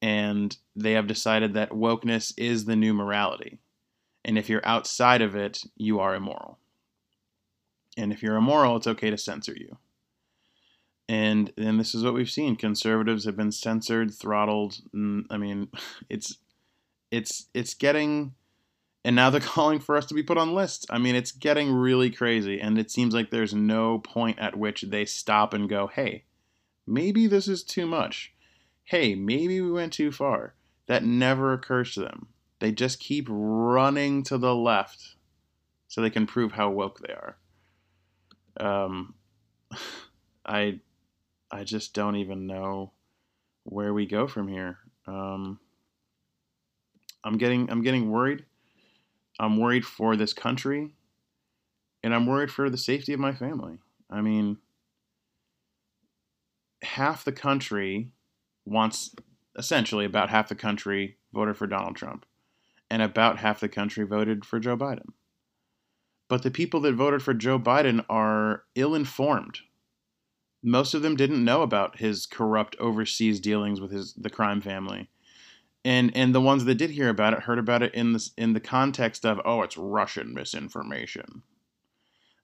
and 0.00 0.56
they 0.74 0.92
have 0.92 1.06
decided 1.06 1.54
that 1.54 1.70
wokeness 1.70 2.34
is 2.36 2.64
the 2.64 2.76
new 2.76 2.92
morality. 2.92 3.58
And 4.24 4.38
if 4.38 4.48
you're 4.48 4.66
outside 4.66 5.22
of 5.22 5.34
it, 5.34 5.64
you 5.76 6.00
are 6.00 6.14
immoral. 6.14 6.58
And 7.96 8.12
if 8.12 8.22
you're 8.22 8.36
immoral, 8.36 8.76
it's 8.76 8.86
okay 8.86 9.10
to 9.10 9.18
censor 9.18 9.54
you. 9.56 9.78
And 11.08 11.52
and 11.58 11.78
this 11.78 11.94
is 11.94 12.04
what 12.04 12.14
we've 12.14 12.30
seen. 12.30 12.56
Conservatives 12.56 13.24
have 13.24 13.36
been 13.36 13.52
censored, 13.52 14.14
throttled. 14.14 14.78
I 14.94 15.36
mean, 15.36 15.68
it's 16.08 16.38
it's 17.10 17.48
it's 17.52 17.74
getting 17.74 18.34
and 19.04 19.16
now 19.16 19.30
they're 19.30 19.40
calling 19.54 19.80
for 19.80 19.96
us 19.96 20.06
to 20.06 20.14
be 20.14 20.22
put 20.22 20.38
on 20.38 20.54
lists. 20.54 20.86
I 20.90 20.98
mean, 20.98 21.14
it's 21.14 21.32
getting 21.32 21.72
really 21.72 22.10
crazy 22.10 22.60
and 22.60 22.78
it 22.78 22.90
seems 22.90 23.14
like 23.14 23.30
there's 23.30 23.54
no 23.54 23.98
point 23.98 24.38
at 24.38 24.56
which 24.56 24.82
they 24.82 25.04
stop 25.04 25.54
and 25.54 25.68
go, 25.68 25.86
"Hey, 25.86 26.24
maybe 26.86 27.26
this 27.26 27.48
is 27.48 27.62
too 27.62 27.86
much. 27.86 28.32
Hey, 28.84 29.14
maybe 29.14 29.60
we 29.60 29.70
went 29.70 29.92
too 29.92 30.12
far. 30.12 30.54
That 30.86 31.04
never 31.04 31.52
occurs 31.52 31.94
to 31.94 32.00
them. 32.00 32.28
They 32.58 32.72
just 32.72 33.00
keep 33.00 33.26
running 33.28 34.22
to 34.24 34.38
the 34.38 34.54
left 34.54 35.16
so 35.88 36.00
they 36.00 36.10
can 36.10 36.26
prove 36.26 36.52
how 36.52 36.70
woke 36.70 37.00
they 37.00 37.12
are. 37.12 37.36
Um, 38.58 39.14
I, 40.46 40.80
I 41.50 41.64
just 41.64 41.94
don't 41.94 42.16
even 42.16 42.46
know 42.46 42.92
where 43.64 43.94
we 43.94 44.06
go 44.06 44.26
from 44.26 44.48
here. 44.48 44.78
Um, 45.06 45.58
I'm 47.24 47.38
getting, 47.38 47.70
I'm 47.70 47.82
getting 47.82 48.10
worried. 48.10 48.44
I'm 49.42 49.56
worried 49.56 49.84
for 49.84 50.14
this 50.14 50.32
country, 50.32 50.94
and 52.04 52.14
I'm 52.14 52.26
worried 52.26 52.52
for 52.52 52.70
the 52.70 52.78
safety 52.78 53.12
of 53.12 53.18
my 53.18 53.34
family. 53.34 53.78
I 54.08 54.20
mean, 54.20 54.58
half 56.82 57.24
the 57.24 57.32
country 57.32 58.12
wants 58.64 59.16
essentially 59.58 60.04
about 60.04 60.30
half 60.30 60.48
the 60.48 60.54
country 60.54 61.16
voted 61.34 61.56
for 61.56 61.66
Donald 61.66 61.96
Trump, 61.96 62.24
and 62.88 63.02
about 63.02 63.38
half 63.38 63.58
the 63.58 63.68
country 63.68 64.04
voted 64.04 64.44
for 64.44 64.60
Joe 64.60 64.76
Biden. 64.76 65.08
But 66.28 66.44
the 66.44 66.50
people 66.52 66.78
that 66.82 66.94
voted 66.94 67.20
for 67.20 67.34
Joe 67.34 67.58
Biden 67.58 68.04
are 68.08 68.62
ill 68.76 68.94
informed. 68.94 69.58
Most 70.62 70.94
of 70.94 71.02
them 71.02 71.16
didn't 71.16 71.44
know 71.44 71.62
about 71.62 71.98
his 71.98 72.26
corrupt 72.26 72.76
overseas 72.78 73.40
dealings 73.40 73.80
with 73.80 73.90
his 73.90 74.14
the 74.14 74.30
crime 74.30 74.60
family. 74.60 75.08
And 75.84 76.16
and 76.16 76.34
the 76.34 76.40
ones 76.40 76.64
that 76.64 76.76
did 76.76 76.90
hear 76.90 77.08
about 77.08 77.32
it 77.32 77.40
heard 77.40 77.58
about 77.58 77.82
it 77.82 77.94
in 77.94 78.12
the 78.12 78.30
in 78.36 78.52
the 78.52 78.60
context 78.60 79.24
of 79.24 79.40
oh 79.44 79.62
it's 79.62 79.76
Russian 79.76 80.32
misinformation. 80.32 81.42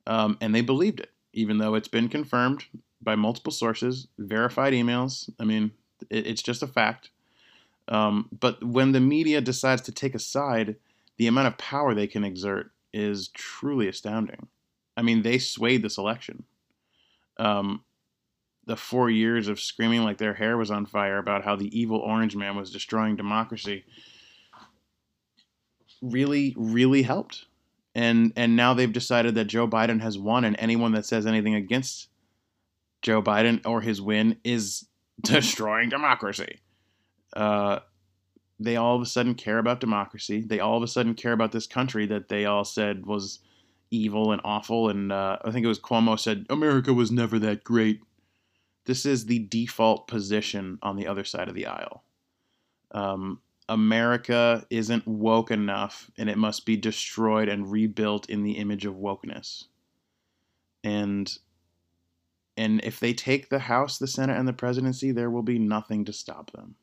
Um, 0.07 0.39
and 0.41 0.55
they 0.55 0.63
believed 0.63 1.01
it, 1.01 1.13
even 1.33 1.59
though 1.59 1.75
it's 1.75 1.89
been 1.89 2.09
confirmed 2.09 2.65
by 3.01 3.15
multiple 3.15 3.53
sources, 3.53 4.09
verified 4.19 4.73
emails. 4.73 5.31
I 5.39 5.45
mean, 5.45 5.73
it, 6.11 6.27
it's 6.27 6.43
just 6.43 6.63
a 6.63 6.67
fact. 6.67 7.11
Um, 7.89 8.29
but 8.39 8.63
when 8.65 8.93
the 8.93 9.01
media 9.01 9.41
decides 9.41 9.83
to 9.83 9.93
take 9.93 10.15
a 10.15 10.19
side, 10.19 10.77
the 11.17 11.27
amount 11.27 11.49
of 11.49 11.59
power 11.59 11.95
they 11.95 12.07
can 12.07 12.25
exert 12.25 12.71
is 12.93 13.29
truly 13.29 13.89
astounding. 13.89 14.49
I 14.97 15.03
mean, 15.03 15.23
they 15.23 15.39
swayed 15.39 15.83
this 15.83 15.99
election. 15.99 16.45
Um, 17.39 17.85
the 18.69 18.77
four 18.77 19.09
years 19.09 19.49
of 19.49 19.59
screaming 19.59 20.05
like 20.05 20.19
their 20.19 20.35
hair 20.35 20.59
was 20.59 20.71
on 20.71 20.85
fire 20.85 21.17
about 21.17 21.43
how 21.43 21.57
the 21.57 21.77
evil 21.77 21.99
orange 21.99 22.37
man 22.37 22.55
was 22.55 22.71
destroying 22.71 23.17
democracy 23.17 23.83
really, 26.03 26.55
really 26.57 27.03
helped. 27.03 27.47
And 27.95 28.33
and 28.37 28.55
now 28.55 28.75
they've 28.75 28.93
decided 28.93 29.35
that 29.35 29.47
Joe 29.47 29.67
Biden 29.67 30.03
has 30.03 30.19
won, 30.19 30.45
and 30.45 30.55
anyone 30.59 30.93
that 30.93 31.07
says 31.07 31.27
anything 31.27 31.55
against 31.55 32.09
Joe 33.01 33.23
Biden 33.23 33.67
or 33.67 33.81
his 33.81 34.03
win 34.03 34.37
is 34.45 34.87
destroying 35.23 35.89
democracy. 35.89 36.61
Uh, 37.35 37.81
they 38.61 38.77
all 38.77 38.97
of 38.97 39.03
a 39.03 39.07
sudden 39.07 39.35
care 39.35 39.59
about 39.59 39.81
democracy. 39.81 40.45
They 40.47 40.61
all 40.61 40.77
of 40.77 40.83
a 40.83 40.89
sudden 40.89 41.15
care 41.15 41.33
about 41.33 41.53
this 41.53 41.67
country 41.67 42.07
that 42.07 42.29
they 42.29 42.45
all 42.45 42.65
said 42.65 43.07
was 43.07 43.39
evil 43.91 44.31
and 44.33 44.43
awful. 44.45 44.91
And 44.91 45.11
uh, 45.11 45.39
I 45.43 45.51
think 45.51 45.65
it 45.65 45.69
was 45.69 45.81
Cuomo 45.81 46.21
said, 46.21 46.45
America 46.51 46.93
was 46.93 47.11
never 47.11 47.39
that 47.39 47.65
great. 47.65 48.01
This 48.89 49.05
is 49.05 49.27
the 49.27 49.41
default 49.41 50.09
position 50.09 50.79
on 50.81 50.97
the 50.97 51.07
other 51.07 51.23
side 51.23 51.51
of 51.51 51.55
the 51.55 51.67
aisle. 51.67 52.05
Um, 52.93 53.43
America 53.69 54.67
isn't 54.71 55.07
woke 55.07 55.51
enough 55.51 56.11
and 56.17 56.31
it 56.31 56.39
must 56.39 56.65
be 56.65 56.75
destroyed 56.75 57.51
and 57.51 57.71
rebuilt 57.71 58.31
in 58.31 58.45
the 58.45 58.53
image 58.53 58.87
of 58.87 58.95
wokeness. 58.95 59.65
And 60.83 61.31
and 62.57 62.81
if 62.83 62.99
they 62.99 63.13
take 63.13 63.51
the 63.51 63.59
House, 63.59 63.99
the 63.99 64.07
Senate, 64.07 64.39
and 64.39 64.49
the 64.49 64.55
presidency, 64.55 65.13
there 65.13 65.31
will 65.31 65.43
be 65.43 65.59
nothing 65.59 66.07
to 66.07 66.13
stop 66.15 66.51
them. 66.53 66.75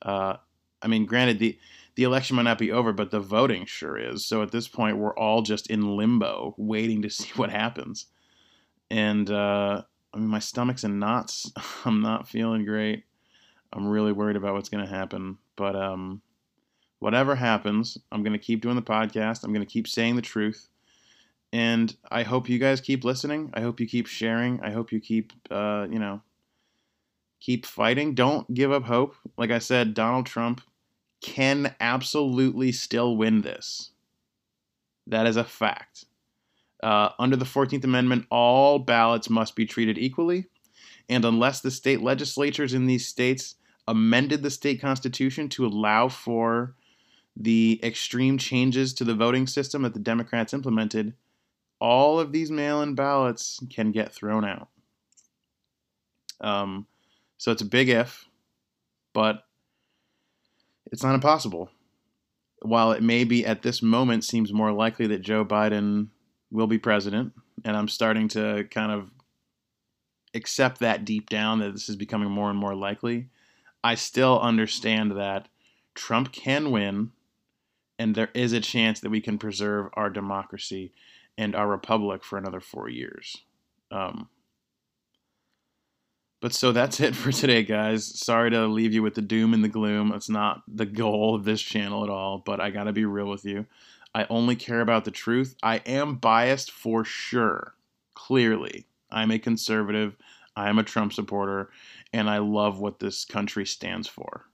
Uh, 0.00 0.36
I 0.80 0.86
mean, 0.86 1.06
granted, 1.06 1.40
the 1.40 1.58
the 1.96 2.04
election 2.04 2.36
might 2.36 2.42
not 2.42 2.58
be 2.58 2.70
over, 2.70 2.92
but 2.92 3.10
the 3.10 3.18
voting 3.18 3.66
sure 3.66 3.98
is. 3.98 4.24
So 4.24 4.42
at 4.42 4.52
this 4.52 4.68
point, 4.68 4.98
we're 4.98 5.16
all 5.16 5.42
just 5.42 5.66
in 5.66 5.96
limbo, 5.96 6.54
waiting 6.56 7.02
to 7.02 7.10
see 7.10 7.30
what 7.34 7.50
happens. 7.50 8.06
And 8.92 9.28
uh, 9.28 9.82
I 10.14 10.18
mean, 10.18 10.28
my 10.28 10.38
stomach's 10.38 10.84
in 10.84 10.98
knots. 10.98 11.50
I'm 11.84 12.00
not 12.00 12.28
feeling 12.28 12.64
great. 12.64 13.04
I'm 13.72 13.88
really 13.88 14.12
worried 14.12 14.36
about 14.36 14.54
what's 14.54 14.68
going 14.68 14.84
to 14.84 14.90
happen. 14.90 15.38
But 15.56 15.74
um, 15.74 16.22
whatever 17.00 17.34
happens, 17.34 17.98
I'm 18.12 18.22
going 18.22 18.32
to 18.32 18.38
keep 18.38 18.62
doing 18.62 18.76
the 18.76 18.82
podcast. 18.82 19.42
I'm 19.42 19.52
going 19.52 19.66
to 19.66 19.72
keep 19.72 19.88
saying 19.88 20.16
the 20.16 20.22
truth. 20.22 20.68
And 21.52 21.94
I 22.10 22.22
hope 22.22 22.48
you 22.48 22.58
guys 22.58 22.80
keep 22.80 23.04
listening. 23.04 23.50
I 23.54 23.60
hope 23.60 23.80
you 23.80 23.86
keep 23.86 24.06
sharing. 24.06 24.60
I 24.62 24.70
hope 24.70 24.92
you 24.92 25.00
keep, 25.00 25.32
uh, 25.50 25.86
you 25.90 25.98
know, 25.98 26.22
keep 27.40 27.66
fighting. 27.66 28.14
Don't 28.14 28.52
give 28.54 28.72
up 28.72 28.84
hope. 28.84 29.16
Like 29.36 29.50
I 29.50 29.58
said, 29.58 29.94
Donald 29.94 30.26
Trump 30.26 30.60
can 31.20 31.74
absolutely 31.80 32.72
still 32.72 33.16
win 33.16 33.42
this. 33.42 33.90
That 35.06 35.26
is 35.26 35.36
a 35.36 35.44
fact. 35.44 36.06
Uh, 36.84 37.14
under 37.18 37.34
the 37.34 37.46
14th 37.46 37.82
Amendment, 37.82 38.26
all 38.30 38.78
ballots 38.78 39.30
must 39.30 39.56
be 39.56 39.64
treated 39.64 39.96
equally. 39.96 40.48
And 41.08 41.24
unless 41.24 41.62
the 41.62 41.70
state 41.70 42.02
legislatures 42.02 42.74
in 42.74 42.84
these 42.84 43.08
states 43.08 43.54
amended 43.88 44.42
the 44.42 44.50
state 44.50 44.82
constitution 44.82 45.48
to 45.48 45.64
allow 45.64 46.08
for 46.08 46.74
the 47.34 47.80
extreme 47.82 48.36
changes 48.36 48.92
to 48.94 49.04
the 49.04 49.14
voting 49.14 49.46
system 49.46 49.80
that 49.80 49.94
the 49.94 49.98
Democrats 49.98 50.52
implemented, 50.52 51.14
all 51.80 52.20
of 52.20 52.32
these 52.32 52.50
mail 52.50 52.82
in 52.82 52.94
ballots 52.94 53.60
can 53.70 53.90
get 53.90 54.12
thrown 54.12 54.44
out. 54.44 54.68
Um, 56.42 56.86
so 57.38 57.50
it's 57.50 57.62
a 57.62 57.66
big 57.66 57.88
if, 57.88 58.28
but 59.14 59.44
it's 60.92 61.02
not 61.02 61.14
impossible. 61.14 61.70
While 62.60 62.92
it 62.92 63.02
may 63.02 63.24
be 63.24 63.46
at 63.46 63.62
this 63.62 63.80
moment 63.80 64.22
seems 64.22 64.52
more 64.52 64.70
likely 64.70 65.06
that 65.06 65.22
Joe 65.22 65.46
Biden 65.46 66.08
will 66.50 66.66
be 66.66 66.78
president, 66.78 67.32
and 67.64 67.76
I'm 67.76 67.88
starting 67.88 68.28
to 68.28 68.64
kind 68.70 68.92
of 68.92 69.10
accept 70.34 70.80
that 70.80 71.04
deep 71.04 71.30
down 71.30 71.60
that 71.60 71.72
this 71.72 71.88
is 71.88 71.96
becoming 71.96 72.30
more 72.30 72.50
and 72.50 72.58
more 72.58 72.74
likely, 72.74 73.28
I 73.82 73.94
still 73.94 74.40
understand 74.40 75.12
that 75.12 75.48
Trump 75.94 76.32
can 76.32 76.70
win 76.70 77.12
and 77.98 78.14
there 78.14 78.30
is 78.34 78.52
a 78.52 78.60
chance 78.60 79.00
that 79.00 79.10
we 79.10 79.20
can 79.20 79.38
preserve 79.38 79.90
our 79.94 80.10
democracy 80.10 80.92
and 81.38 81.54
our 81.54 81.68
republic 81.68 82.24
for 82.24 82.38
another 82.38 82.60
four 82.60 82.88
years. 82.88 83.36
Um, 83.90 84.28
but 86.40 86.52
so 86.52 86.72
that's 86.72 87.00
it 87.00 87.14
for 87.14 87.32
today, 87.32 87.62
guys. 87.62 88.04
Sorry 88.04 88.50
to 88.50 88.66
leave 88.66 88.92
you 88.92 89.02
with 89.02 89.14
the 89.14 89.22
doom 89.22 89.54
and 89.54 89.62
the 89.62 89.68
gloom. 89.68 90.12
It's 90.12 90.28
not 90.28 90.62
the 90.68 90.86
goal 90.86 91.34
of 91.34 91.44
this 91.44 91.62
channel 91.62 92.04
at 92.04 92.10
all, 92.10 92.42
but 92.44 92.60
I 92.60 92.70
gotta 92.70 92.92
be 92.92 93.04
real 93.04 93.28
with 93.28 93.44
you. 93.44 93.66
I 94.14 94.26
only 94.30 94.56
care 94.56 94.80
about 94.80 95.04
the 95.04 95.10
truth. 95.10 95.56
I 95.62 95.76
am 95.78 96.16
biased 96.16 96.70
for 96.70 97.04
sure. 97.04 97.74
Clearly, 98.14 98.86
I'm 99.10 99.30
a 99.30 99.38
conservative. 99.38 100.16
I 100.56 100.68
am 100.68 100.78
a 100.78 100.84
Trump 100.84 101.12
supporter, 101.12 101.70
and 102.12 102.30
I 102.30 102.38
love 102.38 102.78
what 102.78 103.00
this 103.00 103.24
country 103.24 103.66
stands 103.66 104.06
for. 104.06 104.46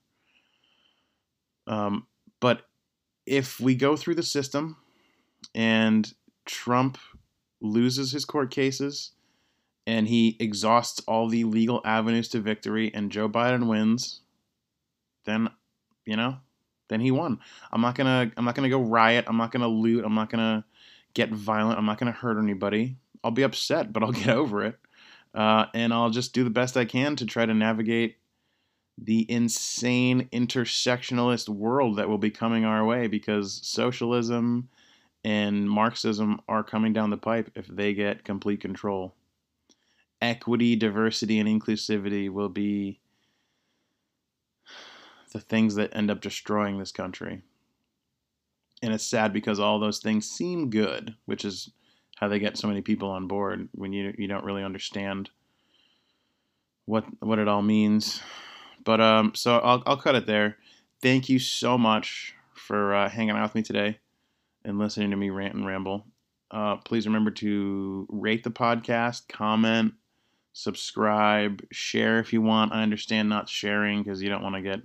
Um, 1.67 2.07
but 2.41 2.63
if 3.27 3.61
we 3.61 3.75
go 3.75 3.97
through 3.97 4.15
the 4.15 4.23
system 4.23 4.77
and 5.55 6.13
Trump 6.47 6.99
loses 7.61 8.13
his 8.13 8.25
court 8.25 8.51
cases 8.51 9.13
and 9.87 10.09
he 10.09 10.37
exhausts 10.41 11.01
all 11.07 11.29
the 11.29 11.45
legal 11.45 11.83
avenues 11.85 12.29
to 12.31 12.41
victory 12.41 12.91
and 12.95 13.13
Joe 13.13 13.29
Biden 13.29 13.69
wins, 13.69 14.21
then 15.27 15.51
you 16.07 16.17
know, 16.17 16.39
then 16.91 17.01
he 17.01 17.11
won. 17.11 17.39
I'm 17.73 17.81
not 17.81 17.95
gonna 17.95 18.31
I'm 18.37 18.45
not 18.45 18.55
gonna 18.55 18.69
go 18.69 18.81
riot. 18.81 19.25
I'm 19.29 19.39
not 19.39 19.53
gonna 19.53 19.69
loot. 19.69 20.05
I'm 20.05 20.15
not 20.15 20.29
gonna 20.29 20.65
get 21.15 21.31
violent. 21.31 21.79
I'm 21.79 21.87
not 21.87 21.99
gonna 21.99 22.13
hurt 22.13 22.39
anybody. 22.39 22.97
I'll 23.25 23.31
be 23.31 23.43
upset, 23.43 23.93
but 23.93 24.03
I'll 24.03 24.13
get 24.25 24.29
over 24.29 24.65
it. 24.65 24.77
Uh, 25.33 25.67
and 25.73 25.95
I'll 25.95 26.11
just 26.11 26.35
do 26.35 26.45
the 26.45 26.51
best 26.51 26.77
I 26.77 26.85
can 26.85 27.17
to 27.17 27.25
try 27.25 27.47
to 27.47 27.55
navigate 27.55 28.17
the 28.99 29.31
insane 29.31 30.29
intersectionalist 30.33 31.49
world 31.49 31.97
that 31.97 32.09
will 32.09 32.19
be 32.19 32.31
coming 32.31 32.65
our 32.65 32.85
way 32.85 33.07
because 33.07 33.61
socialism 33.63 34.69
and 35.25 35.71
Marxism 35.71 36.41
are 36.49 36.65
coming 36.65 36.93
down 36.93 37.11
the 37.11 37.17
pipe 37.17 37.51
if 37.55 37.67
they 37.69 37.95
get 37.95 38.25
complete 38.25 38.61
control. 38.61 39.15
Equity, 40.21 40.77
diversity, 40.77 41.39
and 41.39 41.49
inclusivity 41.49 42.29
will 42.29 42.49
be 42.49 43.01
the 45.33 45.41
things 45.41 45.75
that 45.77 45.95
end 45.95 46.11
up 46.11 46.21
destroying 46.21 46.79
this 46.79 46.93
country. 46.93 47.43
And 48.83 48.95
it's 48.95 49.07
sad 49.07 49.33
because 49.33 49.61
all 49.61 49.79
those 49.79 49.99
things 49.99 50.29
seem 50.29 50.71
good, 50.71 51.15
which 51.27 51.45
is 51.45 51.71
how 52.17 52.29
they 52.29 52.39
get 52.39 52.57
so 52.57 52.69
many 52.69 52.81
people 52.81 53.11
on 53.11 53.27
board 53.27 53.69
when 53.73 53.93
you 53.93 54.15
you 54.19 54.27
don't 54.27 54.45
really 54.45 54.65
understand 54.65 55.31
what 56.87 57.05
what 57.21 57.39
it 57.39 57.49
all 57.49 57.63
means 57.63 58.23
but 58.85 59.01
um, 59.01 59.33
so 59.35 59.59
I'll 59.59 59.83
I'll 59.87 59.97
cut 59.97 60.15
it 60.15 60.27
there. 60.27 60.57
Thank 61.03 61.29
you 61.29 61.39
so 61.39 61.79
much 61.79 62.35
for 62.55 62.95
uh, 62.95 63.09
hanging 63.09 63.31
out 63.31 63.43
with 63.43 63.55
me 63.55 63.63
today 63.63 63.99
and 64.65 64.79
listening 64.79 65.11
to 65.11 65.17
me 65.17 65.31
rant 65.31 65.55
and 65.55 65.67
ramble. 65.67 66.07
Uh, 66.51 66.77
please 66.77 67.07
remember 67.07 67.31
to 67.31 68.07
rate 68.11 68.43
the 68.43 68.51
podcast, 68.51 69.29
comment, 69.29 69.95
subscribe, 70.53 71.65
share 71.71 72.19
if 72.19 72.33
you 72.33 72.43
want. 72.43 72.73
I 72.73 72.83
understand 72.83 73.29
not 73.29 73.49
sharing 73.49 74.03
because 74.03 74.23
you 74.23 74.29
don't 74.29 74.43
want 74.43 74.57
to 74.57 74.63
get 74.63 74.81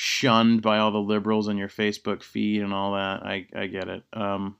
shunned 0.00 0.62
by 0.62 0.78
all 0.78 0.92
the 0.92 0.98
liberals 1.00 1.48
on 1.48 1.58
your 1.58 1.68
Facebook 1.68 2.22
feed 2.22 2.62
and 2.62 2.72
all 2.72 2.92
that. 2.92 3.24
I, 3.24 3.48
I 3.52 3.66
get 3.66 3.88
it. 3.88 4.04
Um, 4.12 4.54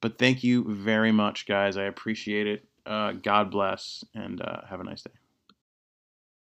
but 0.00 0.18
thank 0.18 0.42
you 0.42 0.64
very 0.66 1.12
much, 1.12 1.44
guys. 1.44 1.76
I 1.76 1.84
appreciate 1.84 2.46
it. 2.46 2.66
Uh, 2.86 3.12
God 3.12 3.50
bless 3.50 4.04
and 4.14 4.40
uh, 4.40 4.62
have 4.66 4.80
a 4.80 4.84
nice 4.84 5.02
day. 5.02 5.10